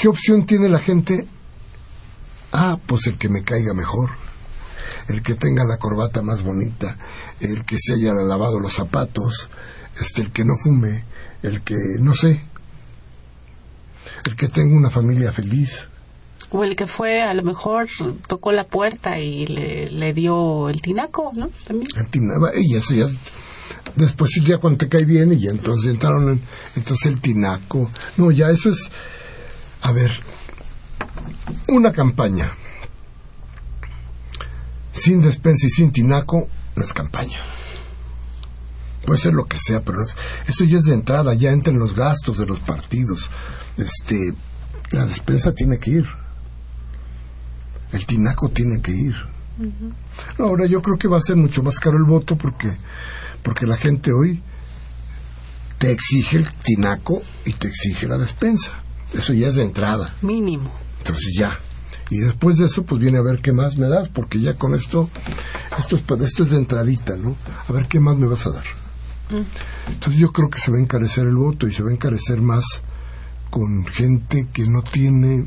[0.00, 1.26] ¿Qué opción tiene la gente?
[2.52, 4.08] Ah, pues el que me caiga mejor.
[5.08, 6.96] el que tenga la corbata más bonita,
[7.38, 9.50] el que se haya lavado los zapatos,
[10.00, 11.04] este, el que no fume,
[11.42, 12.40] el que, no sé,
[14.24, 15.86] el que tenga una familia feliz.
[16.48, 17.88] O el que fue, a lo mejor,
[18.26, 21.50] tocó la puerta y le, dio el tinaco, ¿no?
[21.66, 21.90] También.
[21.94, 23.06] El tinaco, ya,
[23.96, 26.40] después ya cuando te cae bien y ya entonces entraron,
[26.74, 27.90] entonces el tinaco.
[28.16, 28.90] No, ya eso es,
[29.82, 30.12] a ver,
[31.68, 32.52] una campaña
[34.92, 37.38] sin despensa y sin tinaco no es campaña.
[39.06, 42.38] Puede ser lo que sea, pero eso ya es de entrada, ya entran los gastos
[42.38, 43.30] de los partidos.
[43.76, 44.34] Este,
[44.90, 46.06] la despensa tiene que ir.
[47.92, 49.14] El tinaco tiene que ir.
[50.38, 52.76] Ahora yo creo que va a ser mucho más caro el voto porque
[53.42, 54.42] porque la gente hoy
[55.78, 58.72] te exige el tinaco y te exige la despensa.
[59.14, 60.14] Eso ya es de entrada.
[60.22, 60.72] Mínimo.
[60.98, 61.58] Entonces ya.
[62.10, 64.74] Y después de eso, pues viene a ver qué más me das, porque ya con
[64.74, 65.08] esto,
[65.78, 67.36] esto es, esto es de entradita, ¿no?
[67.68, 68.64] A ver qué más me vas a dar.
[69.30, 69.92] Mm.
[69.92, 72.40] Entonces yo creo que se va a encarecer el voto y se va a encarecer
[72.40, 72.64] más
[73.48, 75.46] con gente que no tiene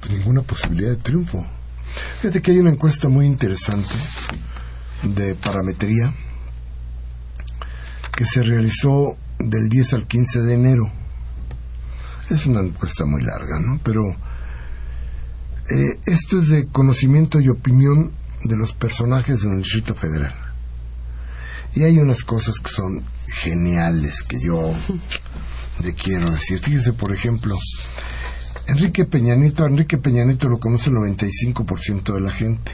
[0.00, 1.44] pues, ninguna posibilidad de triunfo.
[2.20, 3.94] Fíjate que hay una encuesta muy interesante
[5.02, 6.12] de parametría
[8.14, 10.92] que se realizó del 10 al 15 de enero.
[12.30, 13.80] Es una encuesta muy larga, ¿no?
[13.82, 14.10] Pero
[15.70, 18.12] eh, esto es de conocimiento y opinión
[18.44, 20.34] de los personajes del Distrito Federal.
[21.74, 24.74] Y hay unas cosas que son geniales que yo
[25.82, 26.58] le quiero decir.
[26.58, 27.56] Fíjese, por ejemplo,
[28.68, 32.72] Enrique Peñanito, Enrique Peñanito lo conoce el 95% de la gente.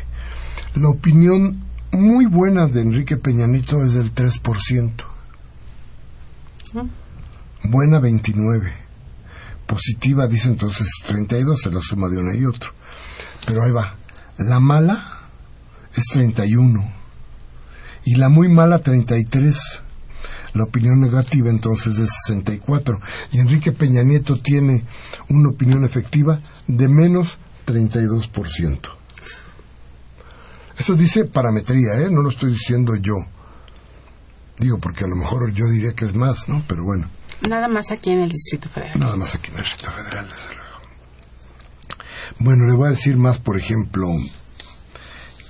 [0.75, 4.91] La opinión muy buena de Enrique Peñanito es del 3%.
[7.65, 8.73] Buena 29.
[9.73, 12.73] Positiva dice entonces 32, se la suma de uno y otro.
[13.47, 13.97] Pero ahí va.
[14.37, 15.03] La mala
[15.97, 16.93] es 31.
[18.05, 19.57] Y la muy mala 33.
[20.53, 23.01] La opinión negativa entonces es 64.
[23.33, 24.85] Y Enrique Peña Nieto tiene
[25.31, 28.79] una opinión efectiva de menos 32%.
[30.77, 32.11] Eso dice parametría, ¿eh?
[32.11, 33.15] No lo estoy diciendo yo.
[34.59, 36.63] Digo, porque a lo mejor yo diría que es más, ¿no?
[36.69, 37.09] Pero bueno.
[37.49, 38.99] Nada más aquí en el Distrito Federal.
[38.99, 40.73] Nada más aquí en el Distrito Federal, desde luego.
[42.39, 44.09] Bueno, le voy a decir más, por ejemplo,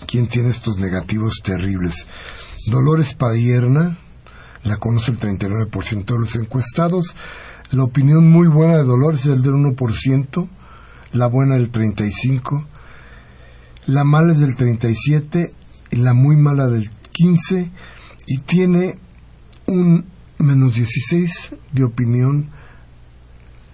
[0.07, 2.07] quién tiene estos negativos terribles.
[2.67, 3.97] Dolores Padierna,
[4.65, 7.15] la conoce el 39% de los encuestados.
[7.71, 10.49] La opinión muy buena de Dolores es el del 1%,
[11.13, 12.67] la buena del 35%,
[13.87, 15.51] la mala es del 37%
[15.91, 17.71] y la muy mala del 15%
[18.27, 18.99] y tiene
[19.67, 20.12] un
[20.43, 22.51] menos 16 de opinión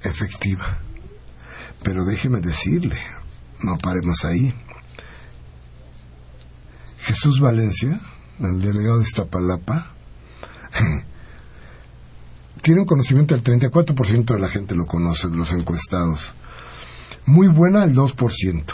[0.02, 0.78] efectiva.
[1.82, 2.98] Pero déjeme decirle,
[3.62, 4.54] no paremos ahí.
[7.00, 8.00] Jesús Valencia,
[8.40, 9.92] el delegado de Iztapalapa,
[12.62, 16.34] tiene un conocimiento del 34% de la gente lo conoce, de los encuestados.
[17.24, 18.64] Muy buena el 2%.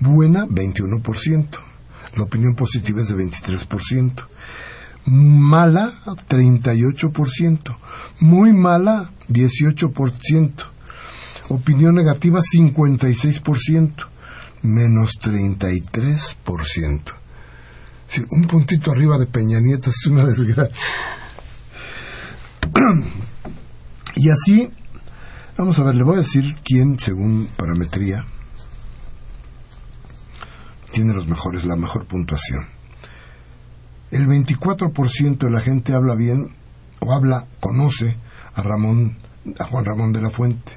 [0.00, 1.48] Buena 21%.
[2.16, 4.26] La opinión positiva es de 23%.
[5.06, 5.92] Mala
[6.28, 7.76] 38%.
[8.20, 10.52] Muy mala 18%.
[11.48, 14.08] Opinión negativa 56%.
[14.62, 17.26] Menos 33%
[18.30, 20.86] un puntito arriba de Peña Nieto es una desgracia.
[24.16, 24.70] y así,
[25.56, 28.24] vamos a ver, le voy a decir quién, según parametría,
[30.92, 32.75] tiene los mejores, la mejor puntuación.
[34.16, 36.48] El 24% de la gente habla bien
[37.00, 38.16] o habla, conoce
[38.54, 39.18] a Ramón,
[39.58, 40.72] a Juan Ramón de la Fuente,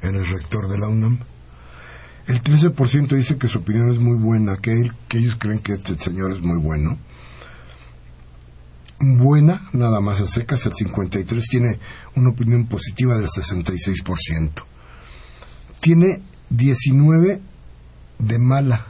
[0.00, 1.18] en el rector de la UNAM.
[2.26, 5.98] El 13% dice que su opinión es muy buena, que, que ellos creen que este
[5.98, 6.96] señor es muy bueno.
[8.98, 11.78] Buena, nada más a secas, el 53% tiene
[12.16, 14.52] una opinión positiva del 66%.
[15.82, 17.40] Tiene 19%
[18.20, 18.86] de mala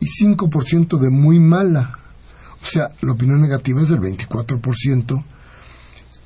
[0.00, 1.97] y 5% de muy mala.
[2.62, 5.24] O sea, la opinión negativa es del 24%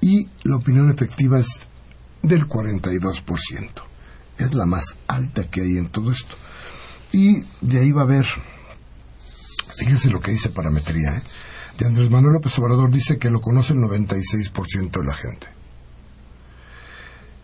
[0.01, 1.61] y la opinión efectiva es
[2.23, 3.93] del 42%
[4.39, 6.37] es la más alta que hay en todo esto.
[7.13, 8.27] Y de ahí va a haber,
[9.77, 11.23] fíjense lo que dice parametría, ¿eh?
[11.79, 15.47] de Andrés Manuel López Obrador dice que lo conoce el 96% de la gente.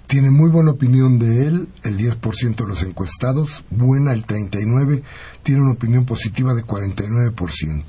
[0.06, 5.02] Tiene muy buena opinión de él el 10% de los encuestados, buena el 39%,
[5.42, 7.84] tiene una opinión positiva de 49%.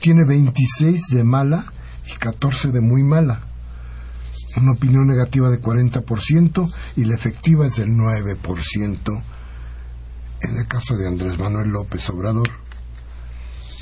[0.00, 1.64] Tiene 26 de mala
[2.06, 3.42] y 14 de muy mala
[4.56, 9.22] una opinión negativa de 40% y la efectiva es del 9%.
[10.42, 12.48] en el caso de Andrés Manuel López Obrador.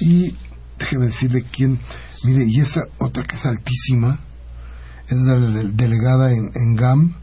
[0.01, 0.35] Y
[0.77, 1.79] déjeme decirle quién,
[2.25, 4.19] mire, y esa otra que es altísima,
[5.07, 7.15] es la delegada en, en GAM,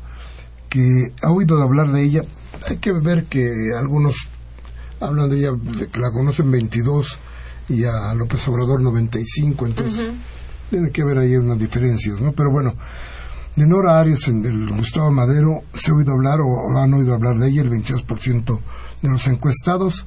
[0.70, 2.22] que ha oído hablar de ella.
[2.70, 4.16] Hay que ver que algunos
[5.02, 5.50] hablan de ella,
[5.92, 7.20] que la conocen 22
[7.70, 10.12] y a López Obrador 95, entonces
[10.70, 12.32] tiene que haber ahí unas diferencias, ¿no?
[12.32, 12.76] Pero bueno,
[13.56, 17.38] de Nora Arias, en el Gustavo Madero, se ha oído hablar o, han oído hablar
[17.38, 18.60] de ella el 22%
[19.02, 20.06] de los encuestados,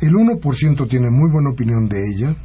[0.00, 2.36] el 1% tiene muy buena opinión de ella,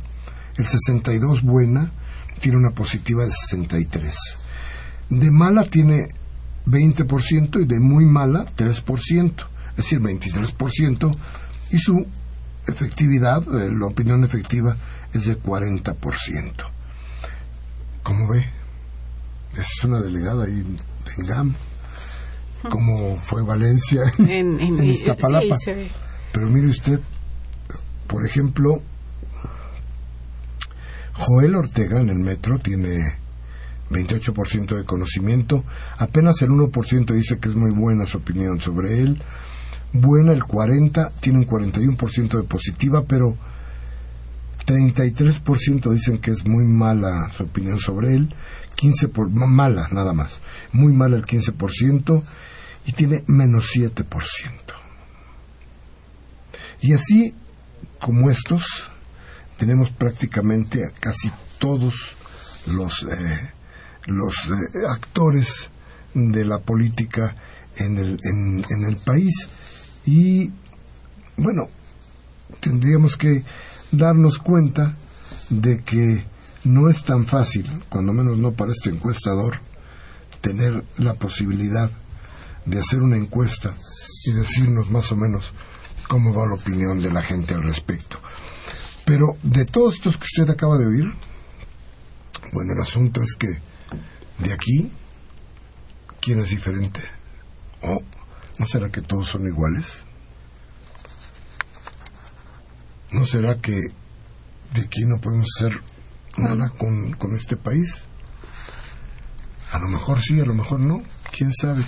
[0.58, 1.91] el 62% buena,
[2.39, 4.14] tiene una positiva de 63%.
[5.10, 6.08] De mala tiene
[6.66, 9.34] 20% y de muy mala 3%,
[9.72, 11.12] es decir, 23%,
[11.72, 12.05] y su
[12.68, 14.76] efectividad, eh, la opinión efectiva,
[15.13, 16.72] es de 40%.
[18.03, 18.45] ¿Cómo ve?
[19.57, 21.55] Es una delegada ahí en GAM,
[22.70, 25.55] como fue Valencia en, en, Iztapalapa.
[26.32, 26.99] Pero mire usted,
[28.07, 28.82] por ejemplo,
[31.13, 33.18] Joel Ortega en el metro tiene
[33.89, 35.63] 28% de conocimiento,
[35.97, 39.22] apenas el 1% dice que es muy buena su opinión sobre él,
[40.02, 43.38] buena el 40, tiene un 41% de positiva, pero
[44.66, 48.34] 33% dicen que es muy mala su opinión sobre él,
[48.76, 50.39] 15 por, mala nada más,
[50.74, 52.24] muy mala el 15%
[52.86, 54.06] y tiene menos 7%.
[56.82, 57.34] Y así
[58.00, 58.91] como estos,
[59.58, 62.16] tenemos prácticamente a casi todos
[62.68, 63.54] los, eh,
[64.06, 65.70] los eh, actores
[66.14, 67.36] de la política
[67.78, 69.50] en el, en, en el país.
[70.08, 70.53] Y
[71.36, 71.68] bueno,
[72.62, 73.43] tendríamos que
[73.91, 74.95] darnos cuenta
[75.49, 76.26] de que
[76.64, 79.60] no es tan fácil, cuando menos no para este encuestador,
[80.39, 81.91] tener la posibilidad
[82.66, 83.74] de hacer una encuesta
[84.26, 85.51] y decirnos más o menos
[86.08, 88.18] cómo va la opinión de la gente al respecto.
[89.05, 91.14] Pero de todos estos que usted acaba de oír,
[92.53, 93.47] bueno, el asunto es que
[94.39, 94.89] de aquí,
[96.22, 97.01] ¿quién es diferente?
[97.82, 98.01] ¿O
[98.60, 100.03] ¿No será que todos son iguales?
[103.12, 103.91] ¿No será que
[104.74, 105.82] de aquí no podemos hacer
[106.38, 108.03] nada con, con este país?
[109.72, 111.84] A lo mejor sí, a lo mejor no, quién sabe.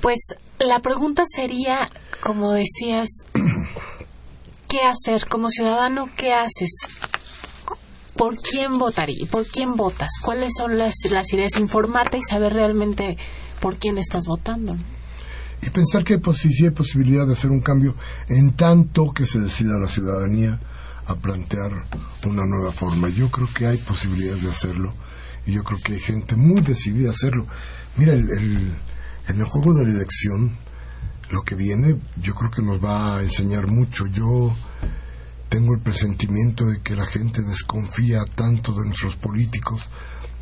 [0.01, 0.21] Pues
[0.61, 1.91] la pregunta sería,
[2.23, 3.09] como decías,
[4.69, 6.09] ¿qué hacer como ciudadano?
[6.17, 6.71] ¿Qué haces?
[8.15, 9.27] ¿Por quién votaría?
[9.29, 10.11] ¿Por quién votas?
[10.23, 11.57] ¿Cuáles son las, las ideas?
[11.59, 13.19] Informarte y saber realmente
[13.59, 14.77] por quién estás votando.
[15.63, 17.97] Y pensar que pues, sí hay posibilidad de hacer un cambio
[18.29, 20.61] en tanto que se decida la ciudadanía
[21.07, 21.85] a plantear
[22.25, 23.09] una nueva forma.
[23.09, 24.95] Yo creo que hay posibilidades de hacerlo
[25.47, 27.47] y yo creo que hay gente muy decidida a hacerlo.
[27.97, 28.75] Mira, el,
[29.29, 30.57] en el juego de la elección,
[31.31, 34.07] lo que viene, yo creo que nos va a enseñar mucho.
[34.07, 34.57] Yo
[35.49, 39.83] tengo el presentimiento de que la gente desconfía tanto de nuestros políticos,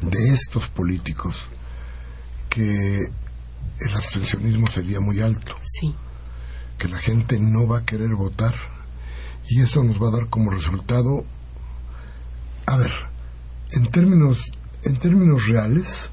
[0.00, 1.36] de estos políticos,
[2.48, 2.98] que
[3.80, 5.56] el abstencionismo sería muy alto.
[5.62, 5.94] Sí.
[6.78, 8.54] Que la gente no va a querer votar
[9.49, 11.24] y eso nos va a dar como resultado,
[12.66, 12.93] a ver,
[13.72, 16.11] en términos, en términos reales,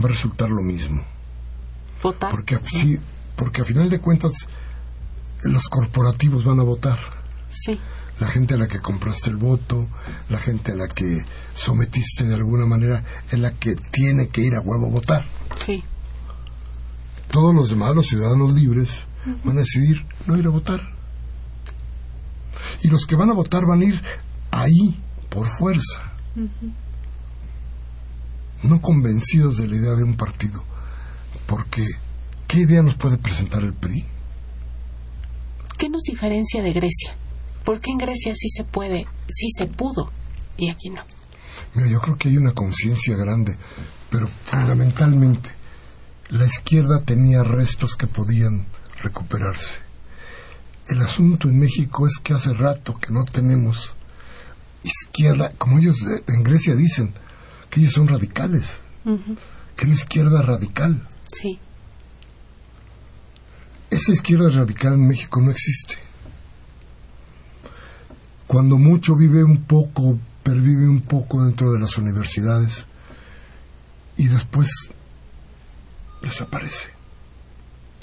[0.00, 1.04] va a resultar lo mismo.
[2.02, 2.30] Votar.
[2.30, 2.98] Porque, sí,
[3.36, 4.32] porque a final de cuentas
[5.44, 6.98] los corporativos van a votar.
[7.48, 7.78] Sí.
[8.20, 9.86] La gente a la que compraste el voto,
[10.28, 14.54] la gente a la que sometiste de alguna manera, es la que tiene que ir
[14.56, 15.24] a huevo a votar.
[15.56, 15.84] Sí.
[17.30, 19.06] Todos los demás, los ciudadanos libres,
[19.44, 20.97] van a decidir no ir a votar.
[22.82, 24.02] Y los que van a votar van a ir
[24.50, 26.12] ahí, por fuerza.
[28.62, 30.64] No convencidos de la idea de un partido.
[31.46, 31.86] Porque,
[32.46, 34.04] ¿qué idea nos puede presentar el PRI?
[35.76, 37.14] ¿Qué nos diferencia de Grecia?
[37.64, 40.10] ¿Por qué en Grecia sí se puede, sí se pudo
[40.56, 41.02] y aquí no?
[41.74, 43.56] Mira, yo creo que hay una conciencia grande,
[44.10, 45.50] pero fundamentalmente
[46.30, 48.66] la izquierda tenía restos que podían
[49.02, 49.87] recuperarse.
[50.88, 53.94] El asunto en México es que hace rato que no tenemos
[54.82, 57.12] izquierda, como ellos en Grecia dicen,
[57.68, 58.80] que ellos son radicales,
[59.76, 61.06] que es la izquierda radical.
[61.30, 61.58] Sí.
[63.90, 65.96] Esa izquierda radical en México no existe.
[68.46, 72.86] Cuando mucho vive un poco, pervive un poco dentro de las universidades
[74.16, 74.70] y después
[76.22, 76.97] desaparece.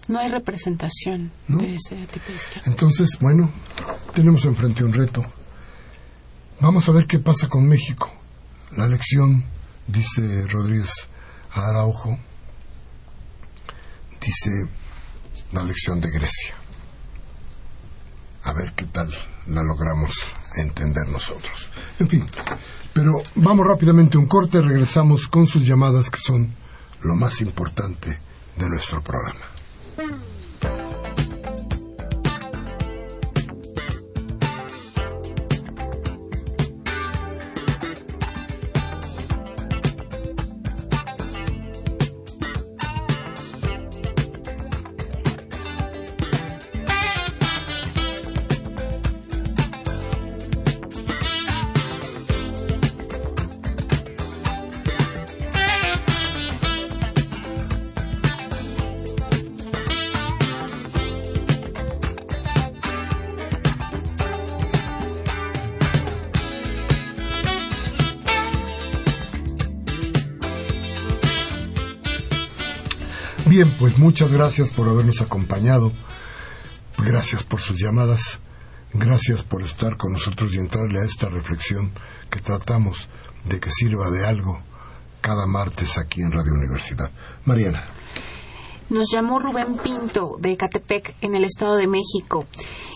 [0.07, 1.57] No hay representación ¿No?
[1.57, 2.69] de ese tipo de izquierda.
[2.69, 3.51] Entonces, bueno,
[4.13, 5.23] tenemos enfrente un reto.
[6.59, 8.11] Vamos a ver qué pasa con México.
[8.77, 9.43] La elección,
[9.87, 10.91] dice Rodríguez
[11.53, 12.17] Araujo,
[14.21, 14.51] dice
[15.51, 16.55] la elección de Grecia.
[18.43, 19.09] A ver qué tal
[19.47, 20.13] la logramos
[20.55, 21.71] entender nosotros.
[21.99, 22.25] En fin,
[22.93, 26.53] pero vamos rápidamente a un corte, regresamos con sus llamadas que son
[27.01, 28.19] lo más importante
[28.57, 29.54] de nuestro programa.
[29.97, 30.34] Bye.
[73.85, 75.91] Pues muchas gracias por habernos acompañado.
[76.97, 78.39] Gracias por sus llamadas.
[78.93, 81.91] Gracias por estar con nosotros y entrarle a esta reflexión
[82.31, 83.07] que tratamos
[83.47, 84.59] de que sirva de algo
[85.21, 87.11] cada martes aquí en Radio Universidad.
[87.45, 87.85] Mariana.
[88.89, 92.45] Nos llamó Rubén Pinto de Ecatepec, en el Estado de México,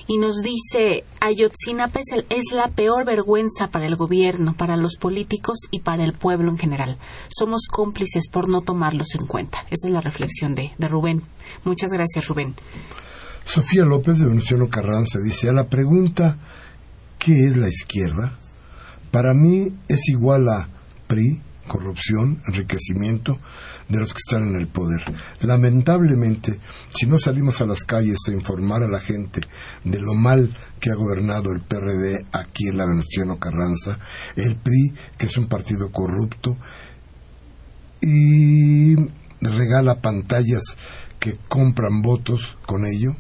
[0.08, 5.60] y nos dice, Ayotzinapa es, es la peor vergüenza para el gobierno, para los políticos
[5.72, 6.98] y para el pueblo en general.
[7.30, 9.66] Somos cómplices por no tomarlos en cuenta.
[9.72, 11.24] Esa es la reflexión de, de Rubén.
[11.64, 12.56] Muchas gracias, Rubén.
[13.46, 16.38] Sofía López de Venustiano Carranza dice, a la pregunta
[17.20, 18.34] ¿qué es la izquierda?
[19.12, 20.68] Para mí es igual a
[21.08, 23.40] PRI, corrupción, enriquecimiento
[23.88, 25.02] de los que están en el poder.
[25.40, 26.60] Lamentablemente,
[26.90, 29.40] si no salimos a las calles a informar a la gente
[29.86, 30.50] de lo mal
[30.82, 33.98] que ha gobernado el PRD aquí en la Venustiano Carranza,
[34.36, 36.58] el PRI, que es un partido corrupto,
[38.02, 38.96] y
[39.40, 40.76] regala pantallas
[41.20, 43.16] que compran votos con ello,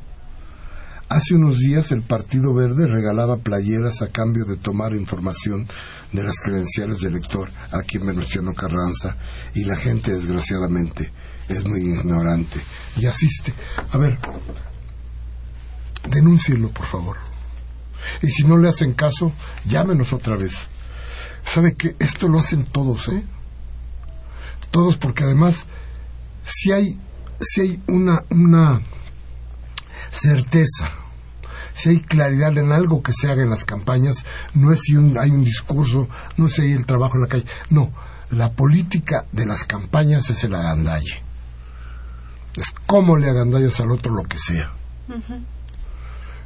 [1.09, 5.67] Hace unos días el Partido Verde regalaba playeras a cambio de tomar información
[6.11, 9.17] de las credenciales del elector aquí en Venustiano Carranza
[9.55, 11.11] y la gente desgraciadamente
[11.47, 12.61] es muy ignorante
[12.95, 13.55] y asiste.
[13.89, 14.19] A ver,
[16.07, 17.17] denúncielo por favor.
[18.21, 19.31] Y si no le hacen caso,
[19.65, 20.53] llámenos otra vez.
[21.43, 23.23] ¿Sabe que esto lo hacen todos, eh?
[24.69, 25.65] Todos porque además
[26.43, 26.99] si hay
[27.41, 28.79] si hay una una
[30.11, 30.98] certeza,
[31.79, 35.17] si hay claridad en algo que se haga en las campañas, no es si un-
[35.17, 36.07] hay un discurso,
[36.37, 37.91] no es si hay el trabajo en la calle, no,
[38.31, 41.23] la política de las campañas es el agandalle.
[42.55, 44.71] Es cómo le agandallas al otro lo que sea.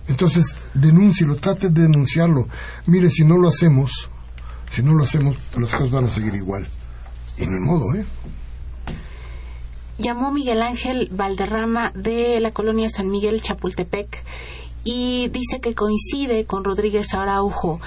[0.08, 2.48] Entonces, denúncielo, trate de denunciarlo.
[2.86, 4.10] Mire, si no lo hacemos,
[4.70, 6.68] si no lo hacemos, las cosas van a seguir igual.
[7.38, 8.06] Y no hay modo, ¿eh?
[9.98, 14.24] Llamó Miguel Ángel Valderrama de la colonia San Miguel Chapultepec
[14.84, 17.80] y dice que coincide con Rodríguez Araujo.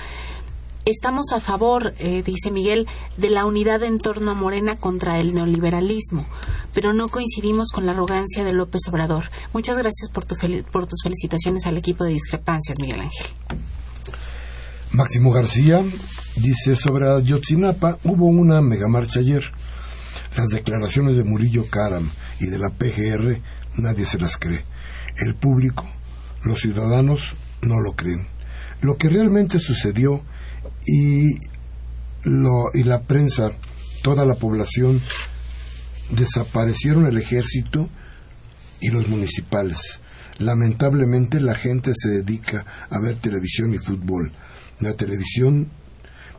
[0.84, 2.86] Estamos a favor, eh, dice Miguel,
[3.16, 6.24] de la unidad en torno a Morena contra el neoliberalismo,
[6.72, 9.24] pero no coincidimos con la arrogancia de López Obrador.
[9.53, 10.36] Muchas gracias por, tu
[10.70, 13.26] por tus felicitaciones al equipo de discrepancias, Miguel Ángel.
[14.92, 15.82] Máximo García
[16.36, 19.42] dice sobre Ayotzinapa hubo una megamarcha ayer.
[20.36, 23.40] Las declaraciones de Murillo Karam y de la PGR
[23.76, 24.64] nadie se las cree.
[25.16, 25.84] El público,
[26.47, 28.26] los ciudadanos no lo creen.
[28.80, 30.22] Lo que realmente sucedió
[30.86, 31.34] y,
[32.22, 33.51] lo, y la prensa,
[34.03, 35.01] toda la población,
[36.11, 37.88] desaparecieron el ejército
[38.80, 40.01] y los municipales.
[40.38, 44.30] Lamentablemente la gente se dedica a ver televisión y fútbol.
[44.80, 45.68] La televisión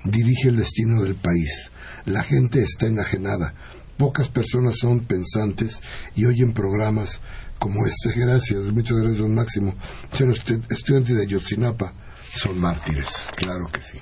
[0.05, 1.72] dirige el destino del país.
[2.05, 3.53] La gente está enajenada.
[3.97, 5.80] Pocas personas son pensantes
[6.16, 7.20] y oyen programas
[7.60, 8.20] como este.
[8.20, 9.76] Gracias, muchas gracias, don Máximo.
[10.12, 11.93] Ser estudiantes de Ayotzinapa
[12.36, 13.99] son mártires, claro que sí.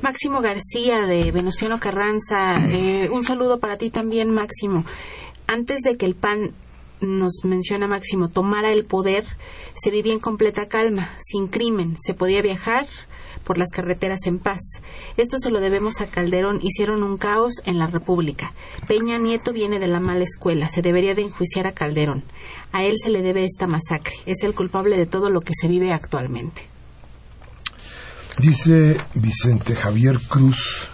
[0.00, 4.84] Máximo García de Venustiano Carranza, eh, un saludo para ti también, Máximo.
[5.46, 6.52] Antes de que el PAN
[7.00, 9.24] nos menciona Máximo, tomara el poder,
[9.74, 12.86] se vivía en completa calma, sin crimen, se podía viajar
[13.44, 14.60] por las carreteras en paz.
[15.16, 18.52] Esto se lo debemos a Calderón, hicieron un caos en la República.
[18.88, 22.24] Peña Nieto viene de la mala escuela, se debería de enjuiciar a Calderón.
[22.72, 25.68] A él se le debe esta masacre, es el culpable de todo lo que se
[25.68, 26.62] vive actualmente.
[28.38, 30.88] Dice Vicente Javier Cruz,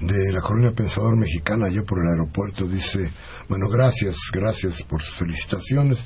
[0.00, 3.10] de la colonia Pensador Mexicana, yo por el aeropuerto, dice,
[3.48, 5.98] bueno, gracias, gracias por sus felicitaciones,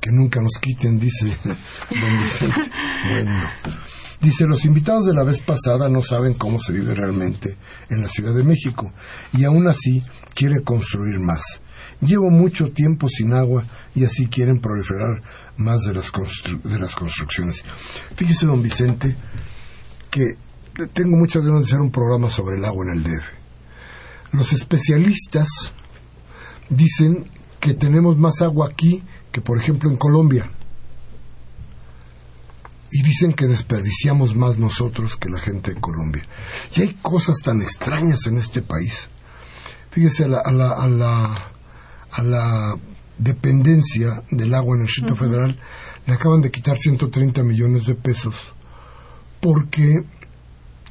[0.00, 2.60] que nunca nos quiten, dice don Vicente.
[3.04, 3.32] Bueno,
[4.22, 7.56] dice, los invitados de la vez pasada no saben cómo se vive realmente
[7.90, 8.92] en la Ciudad de México
[9.32, 10.02] y aún así
[10.34, 11.42] quiere construir más.
[12.00, 13.64] Llevo mucho tiempo sin agua
[13.94, 15.22] y así quieren proliferar
[15.56, 16.10] más de las,
[16.64, 17.62] de las construcciones.
[18.16, 19.14] Fíjese, don Vicente,
[20.10, 20.36] que
[20.92, 23.24] tengo muchas ganas de hacer un programa sobre el agua en el DF.
[24.32, 25.48] Los especialistas
[26.70, 27.28] dicen
[27.60, 30.50] que tenemos más agua aquí que, por ejemplo, en Colombia.
[32.92, 36.26] Y dicen que desperdiciamos más nosotros que la gente de Colombia.
[36.76, 39.08] Y hay cosas tan extrañas en este país.
[39.90, 41.52] Fíjese a la, a la, a la,
[42.12, 42.78] a la
[43.18, 45.58] dependencia del agua en el Distrito Federal
[46.06, 48.52] le acaban de quitar 130 millones de pesos
[49.40, 50.04] porque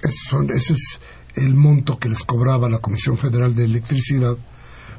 [0.02, 1.00] ese es
[1.36, 4.36] el monto que les cobraba la Comisión Federal de Electricidad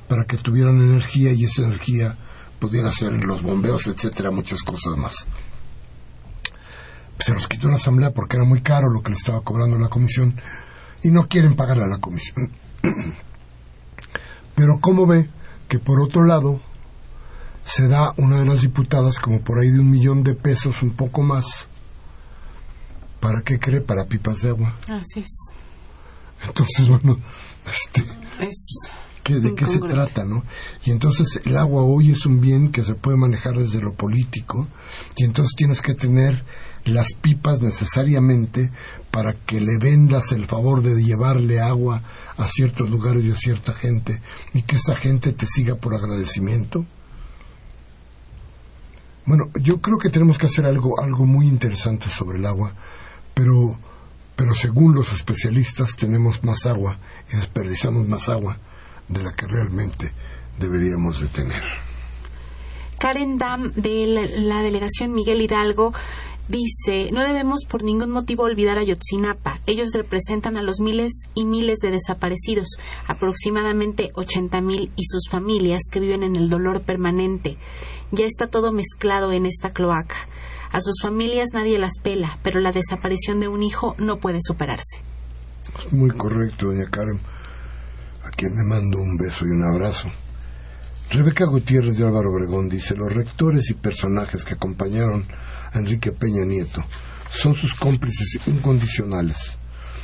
[0.09, 2.17] para que tuvieran energía y esa energía
[2.59, 5.27] pudiera hacer los bombeos, etcétera, muchas cosas más.
[7.25, 9.89] Se los quitó la Asamblea porque era muy caro lo que le estaba cobrando la
[9.89, 10.35] Comisión
[11.03, 12.51] y no quieren pagar a la Comisión.
[14.55, 15.29] Pero ¿cómo ve
[15.69, 16.61] que por otro lado
[17.65, 20.91] se da una de las diputadas como por ahí de un millón de pesos, un
[20.91, 21.69] poco más,
[23.23, 23.81] ¿Para qué cree?
[23.81, 24.75] Para pipas de agua.
[24.89, 25.31] Así es.
[26.45, 27.17] Entonces, bueno,
[27.73, 28.05] este,
[29.41, 30.43] ¿de qué se trata, no?
[30.85, 34.67] Y entonces el agua hoy es un bien que se puede manejar desde lo político
[35.17, 36.45] y entonces tienes que tener
[36.85, 38.71] las pipas necesariamente
[39.11, 42.03] para que le vendas el favor de llevarle agua
[42.37, 44.21] a ciertos lugares y a cierta gente
[44.53, 46.85] y que esa gente te siga por agradecimiento.
[49.25, 52.75] Bueno, yo creo que tenemos que hacer algo, algo muy interesante sobre el agua
[53.35, 53.77] pero,
[54.37, 56.99] pero según los especialistas tenemos más agua
[57.33, 58.59] y desperdiciamos más agua
[59.09, 60.13] de la que realmente
[60.59, 61.63] deberíamos de tener.
[62.99, 65.93] Karen Dam de la, delegación Miguel Hidalgo
[66.49, 69.61] dice, no debemos por ningún motivo olvidar a Yotzinapa.
[69.67, 72.77] Ellos representan a los miles y miles de desaparecidos,
[73.07, 77.57] aproximadamente 80 mil y sus familias que viven en el dolor permanente.
[78.11, 80.17] Ya está todo mezclado en esta cloaca.
[80.71, 85.01] A sus familias nadie las pela, pero la desaparición de un hijo no puede superarse.
[85.91, 87.21] Muy correcto, doña Karen,
[88.25, 90.11] a quien le mando un beso y un abrazo.
[91.11, 95.27] Rebeca Gutiérrez de Álvaro Obregón dice, los rectores y personajes que acompañaron
[95.75, 96.85] Enrique Peña Nieto
[97.31, 99.57] son sus cómplices incondicionales.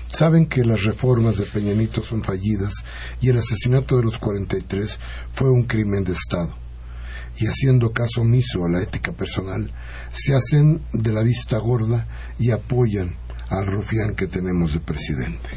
[0.09, 2.73] Saben que las reformas de Peña Nieto son fallidas
[3.21, 4.99] y el asesinato de los 43
[5.33, 6.55] fue un crimen de Estado
[7.41, 9.73] y haciendo caso omiso a la ética personal,
[10.13, 12.07] se hacen de la vista gorda
[12.39, 13.17] y apoyan
[13.49, 15.49] al rufián que tenemos de presidente.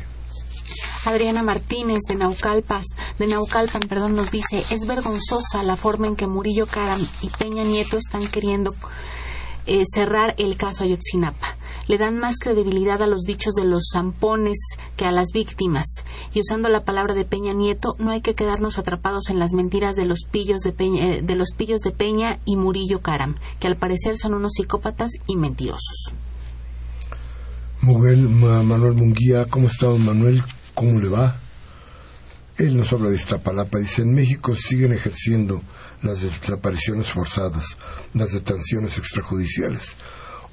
[1.05, 2.85] Adriana Martínez de Naucalpas,
[3.17, 7.63] de Naucalpan, perdón, nos dice, es vergonzosa la forma en que Murillo Karam y Peña
[7.63, 8.75] Nieto están queriendo
[9.65, 11.57] eh, cerrar el caso Ayotzinapa
[11.87, 14.57] le dan más credibilidad a los dichos de los zampones
[14.95, 16.05] que a las víctimas.
[16.33, 19.95] Y usando la palabra de Peña Nieto, no hay que quedarnos atrapados en las mentiras
[19.95, 23.67] de los pillos de Peña, eh, de, los pillos de Peña y Murillo Caram, que
[23.67, 26.13] al parecer son unos psicópatas y mentirosos.
[27.81, 30.41] Manuel Munguía, ¿cómo está don Manuel?
[30.75, 31.35] ¿Cómo le va?
[32.57, 33.79] Él nos habla de Iztapalapa.
[33.79, 35.61] Dice, en México siguen ejerciendo
[36.01, 37.77] las desapariciones forzadas,
[38.13, 39.95] las detenciones extrajudiciales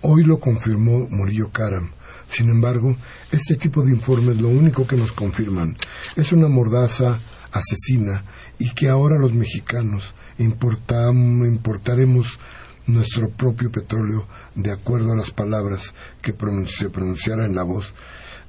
[0.00, 1.90] Hoy lo confirmó Murillo Karam.
[2.28, 2.94] Sin embargo,
[3.32, 5.76] este tipo de informes lo único que nos confirman
[6.14, 7.18] es una mordaza
[7.50, 8.22] asesina
[8.60, 12.38] y que ahora los mexicanos importaremos
[12.86, 16.32] nuestro propio petróleo de acuerdo a las palabras que
[16.68, 17.92] se pronunciara en la voz,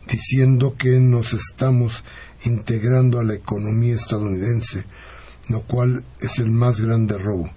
[0.07, 2.03] diciendo que nos estamos
[2.45, 4.85] integrando a la economía estadounidense,
[5.49, 7.49] lo cual es el más grande robo.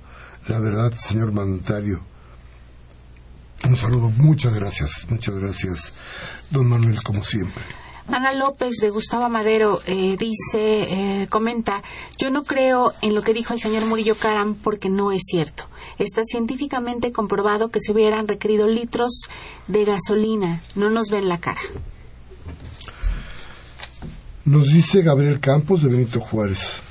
[0.49, 2.03] La verdad, señor mandatario,
[3.65, 5.93] un saludo, muchas gracias, muchas gracias,
[6.51, 7.63] don Manuel, como siempre.
[8.09, 11.83] Ana López de Gustavo Madero eh, dice, eh, comenta,
[12.19, 15.65] yo no creo en lo que dijo el señor Murillo Caram porque no es cierto.
[15.99, 19.29] Está científicamente comprobado que se hubieran requerido litros
[19.69, 20.61] de gasolina.
[20.75, 21.61] No nos ven la cara.
[24.45, 26.83] Nos dice Gabriel Campos de Benito Juárez.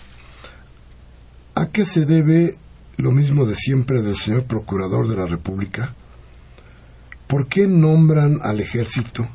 [1.53, 2.57] ¿A qué se debe
[2.97, 5.93] lo mismo de siempre del señor Procurador de la República?
[7.27, 9.27] ¿Por qué nombran al ejército?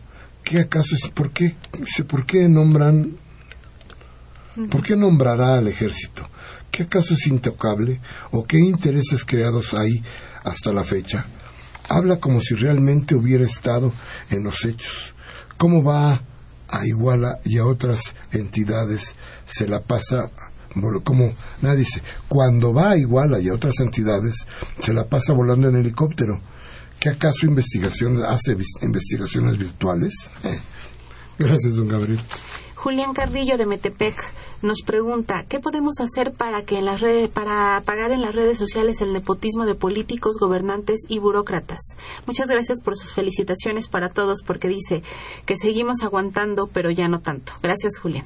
[0.43, 1.57] ¿Qué acaso es, por qué,
[2.09, 3.17] por qué nombran,
[4.71, 6.29] por qué nombrará al ejército?
[6.71, 8.01] ¿Qué acaso es intocable?
[8.31, 10.03] ¿O qué intereses creados hay
[10.45, 11.27] hasta la fecha?
[11.89, 13.93] Habla como si realmente hubiera estado
[14.31, 15.15] en los hechos.
[15.57, 16.23] ¿Cómo va
[16.71, 19.15] a Iguala y a otras entidades?
[19.47, 20.31] Se la pasa
[21.03, 24.47] como nadie dice, cuando va a Iguala y otras entidades,
[24.81, 26.41] se la pasa volando en helicóptero
[27.01, 30.31] ¿Qué acaso investigación, hace investigaciones virtuales?
[31.39, 32.21] Gracias, don Gabriel.
[32.75, 34.15] Julián Carrillo de Metepec
[34.63, 38.59] nos pregunta qué podemos hacer para que en las redes para pagar en las redes
[38.59, 41.97] sociales el nepotismo de políticos, gobernantes y burócratas.
[42.27, 45.03] Muchas gracias por sus felicitaciones para todos porque dice
[45.47, 47.53] que seguimos aguantando pero ya no tanto.
[47.61, 48.25] Gracias Julián.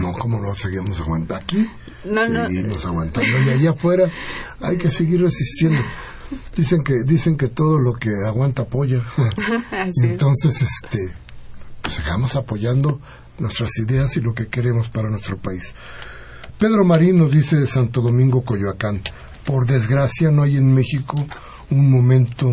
[0.00, 1.42] No, ¿cómo no seguimos aguantando?
[1.42, 1.68] Aquí
[2.04, 4.10] no, seguimos aguantando y allá afuera
[4.60, 5.80] hay que seguir resistiendo.
[6.54, 9.02] Dicen que dicen que todo lo que aguanta apoya.
[10.02, 11.14] Entonces, este,
[11.82, 13.00] pues sigamos apoyando
[13.38, 15.74] nuestras ideas y lo que queremos para nuestro país.
[16.58, 19.00] Pedro Marín nos dice de Santo Domingo, Coyoacán,
[19.44, 21.24] por desgracia no hay en México
[21.70, 22.52] un momento,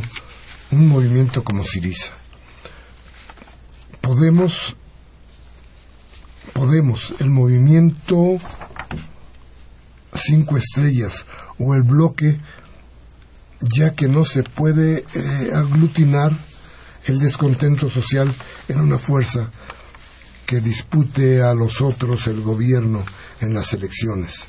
[0.72, 2.14] un movimiento como Siriza.
[4.02, 4.76] Podemos,
[6.56, 8.40] podemos, el movimiento
[10.14, 11.26] cinco estrellas
[11.60, 12.40] o el bloque
[13.60, 16.32] ya que no se puede eh, aglutinar
[17.08, 18.34] el descontento social
[18.70, 19.52] en una fuerza
[20.46, 23.04] que dispute a los otros el gobierno
[23.42, 24.46] en las elecciones.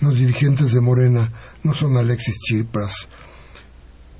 [0.00, 1.32] Los dirigentes de Morena
[1.64, 3.08] no son Alexis Chipras,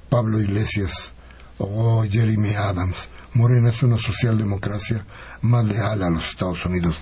[0.09, 1.13] Pablo Iglesias
[1.59, 3.09] o Jeremy Adams.
[3.39, 5.07] Morena es una socialdemocracia
[5.43, 6.99] más leal a los Estados Unidos.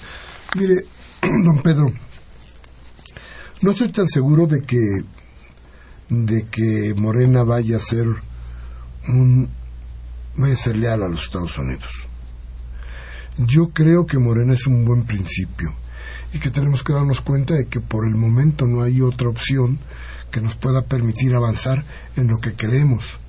[0.54, 0.84] Mire,
[1.22, 1.86] don Pedro,
[3.62, 4.78] no estoy tan seguro de que
[6.10, 8.06] de que Morena vaya a ser
[9.08, 9.48] un
[10.36, 12.06] vaya a ser leal a los Estados Unidos.
[13.38, 15.74] Yo creo que Morena es un buen principio
[16.34, 19.78] y que tenemos que darnos cuenta de que por el momento no hay otra opción
[20.30, 21.82] que nos pueda permitir avanzar
[22.14, 23.20] en lo que queremos.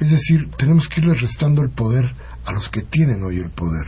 [0.00, 2.14] Es decir, tenemos que irle restando el poder
[2.44, 3.86] a los que tienen hoy el poder,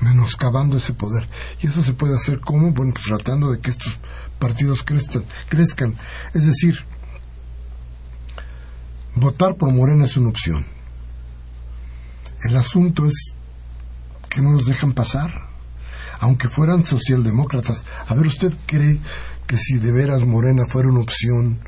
[0.00, 1.28] menoscabando ese poder.
[1.60, 3.98] Y eso se puede hacer como, bueno, pues tratando de que estos
[4.38, 5.94] partidos crezcan.
[6.34, 6.84] Es decir,
[9.14, 10.66] votar por Morena es una opción.
[12.42, 13.34] El asunto es
[14.28, 15.48] que no nos dejan pasar,
[16.20, 17.82] aunque fueran socialdemócratas.
[18.06, 19.00] A ver, ¿usted cree
[19.46, 21.58] que si de veras Morena fuera una opción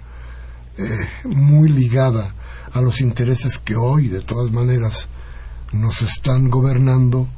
[0.77, 2.35] eh, muy ligada
[2.73, 5.09] a los intereses que hoy, de todas maneras,
[5.73, 7.29] nos están gobernando,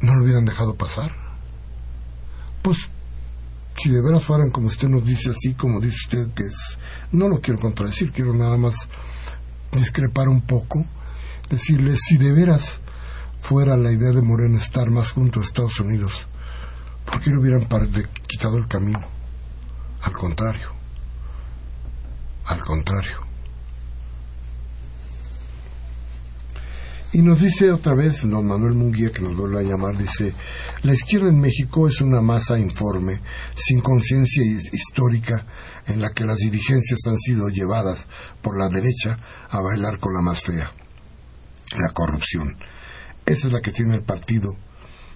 [0.00, 1.12] no lo hubieran dejado pasar?
[2.62, 2.88] Pues
[3.76, 6.78] si de veras fueran como usted nos dice, así como dice usted que es,
[7.10, 8.88] no lo quiero contradecir, quiero nada más
[9.72, 10.84] discrepar un poco,
[11.48, 12.78] decirle si de veras
[13.40, 16.26] fuera la idea de Morena estar más junto a Estados Unidos,
[17.04, 17.66] ¿por qué no hubieran
[18.26, 19.00] quitado el camino?
[20.02, 20.68] Al contrario,
[22.46, 23.31] al contrario.
[27.14, 30.32] Y nos dice otra vez don Manuel Munguía, que nos vuelve a llamar, dice,
[30.82, 33.20] la izquierda en México es una masa informe,
[33.54, 35.44] sin conciencia histórica,
[35.86, 38.06] en la que las dirigencias han sido llevadas
[38.40, 39.18] por la derecha
[39.50, 40.72] a bailar con la más fea,
[41.72, 42.56] la corrupción.
[43.26, 44.56] Esa es la que tiene el partido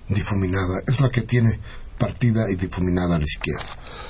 [0.08, 1.60] difuminada, es la que tiene
[1.98, 3.64] partida y difuminada a la izquierda.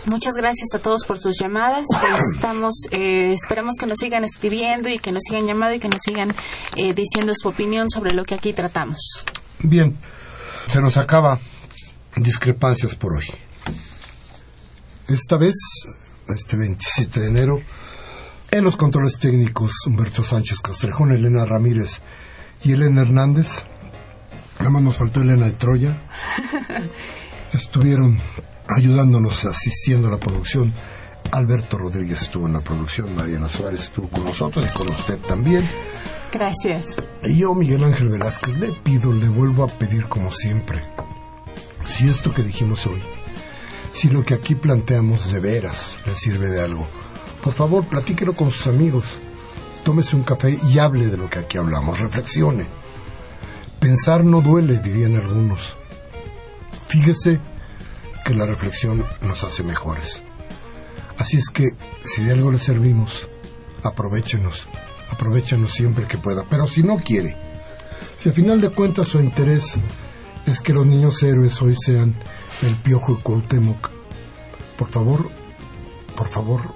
[0.07, 1.87] Muchas gracias a todos por sus llamadas.
[2.35, 6.03] Estamos, eh, esperamos que nos sigan escribiendo y que nos sigan llamando y que nos
[6.03, 6.35] sigan
[6.77, 8.99] eh, diciendo su opinión sobre lo que aquí tratamos.
[9.61, 9.97] Bien,
[10.67, 11.39] se nos acaba
[12.17, 13.27] discrepancias por hoy.
[15.09, 15.55] Esta vez,
[16.29, 17.61] este 27 de enero,
[18.51, 22.01] En los controles técnicos, Humberto Sánchez Castrejón, Elena Ramírez
[22.63, 23.65] y Elena Hernández.
[24.59, 26.03] Nada más nos faltó Elena de Troya.
[27.53, 28.19] Estuvieron
[28.69, 30.73] ayudándonos, asistiendo a la producción.
[31.33, 35.69] Alberto Rodríguez estuvo en la producción, Mariana Suárez estuvo con nosotros y con usted también.
[36.33, 36.97] Gracias.
[37.23, 40.81] Y yo, Miguel Ángel Velázquez, le pido, le vuelvo a pedir como siempre,
[41.85, 43.03] si esto que dijimos hoy,
[43.93, 46.87] si lo que aquí planteamos de veras le sirve de algo,
[47.43, 49.05] por favor, platíquelo con sus amigos,
[49.85, 52.69] tómese un café y hable de lo que aquí hablamos, reflexione.
[53.81, 55.77] Pensar no duele, dirían algunos.
[56.89, 57.41] Fíjese
[58.25, 60.23] que la reflexión nos hace mejores.
[61.19, 61.69] Así es que,
[62.05, 63.29] si de algo le servimos,
[63.83, 64.69] aprovechenos,
[65.11, 66.45] aprovechenos siempre que pueda.
[66.49, 67.37] Pero si no quiere,
[68.19, 69.77] si al final de cuentas su interés
[70.47, 72.15] es que los niños héroes hoy sean
[72.63, 73.91] el Piojo y Cuauhtémoc,
[74.77, 75.31] por favor,
[76.17, 76.73] por favor,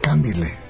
[0.00, 0.61] cámbiele.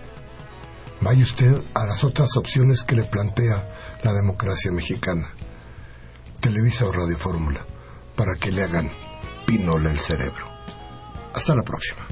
[1.02, 3.68] Vaya usted a las otras opciones que le plantea
[4.04, 5.32] la democracia mexicana,
[6.38, 7.66] Televisa o Radio Fórmula,
[8.14, 8.88] para que le hagan
[9.44, 10.46] pinola el cerebro.
[11.34, 12.06] Hasta la próxima.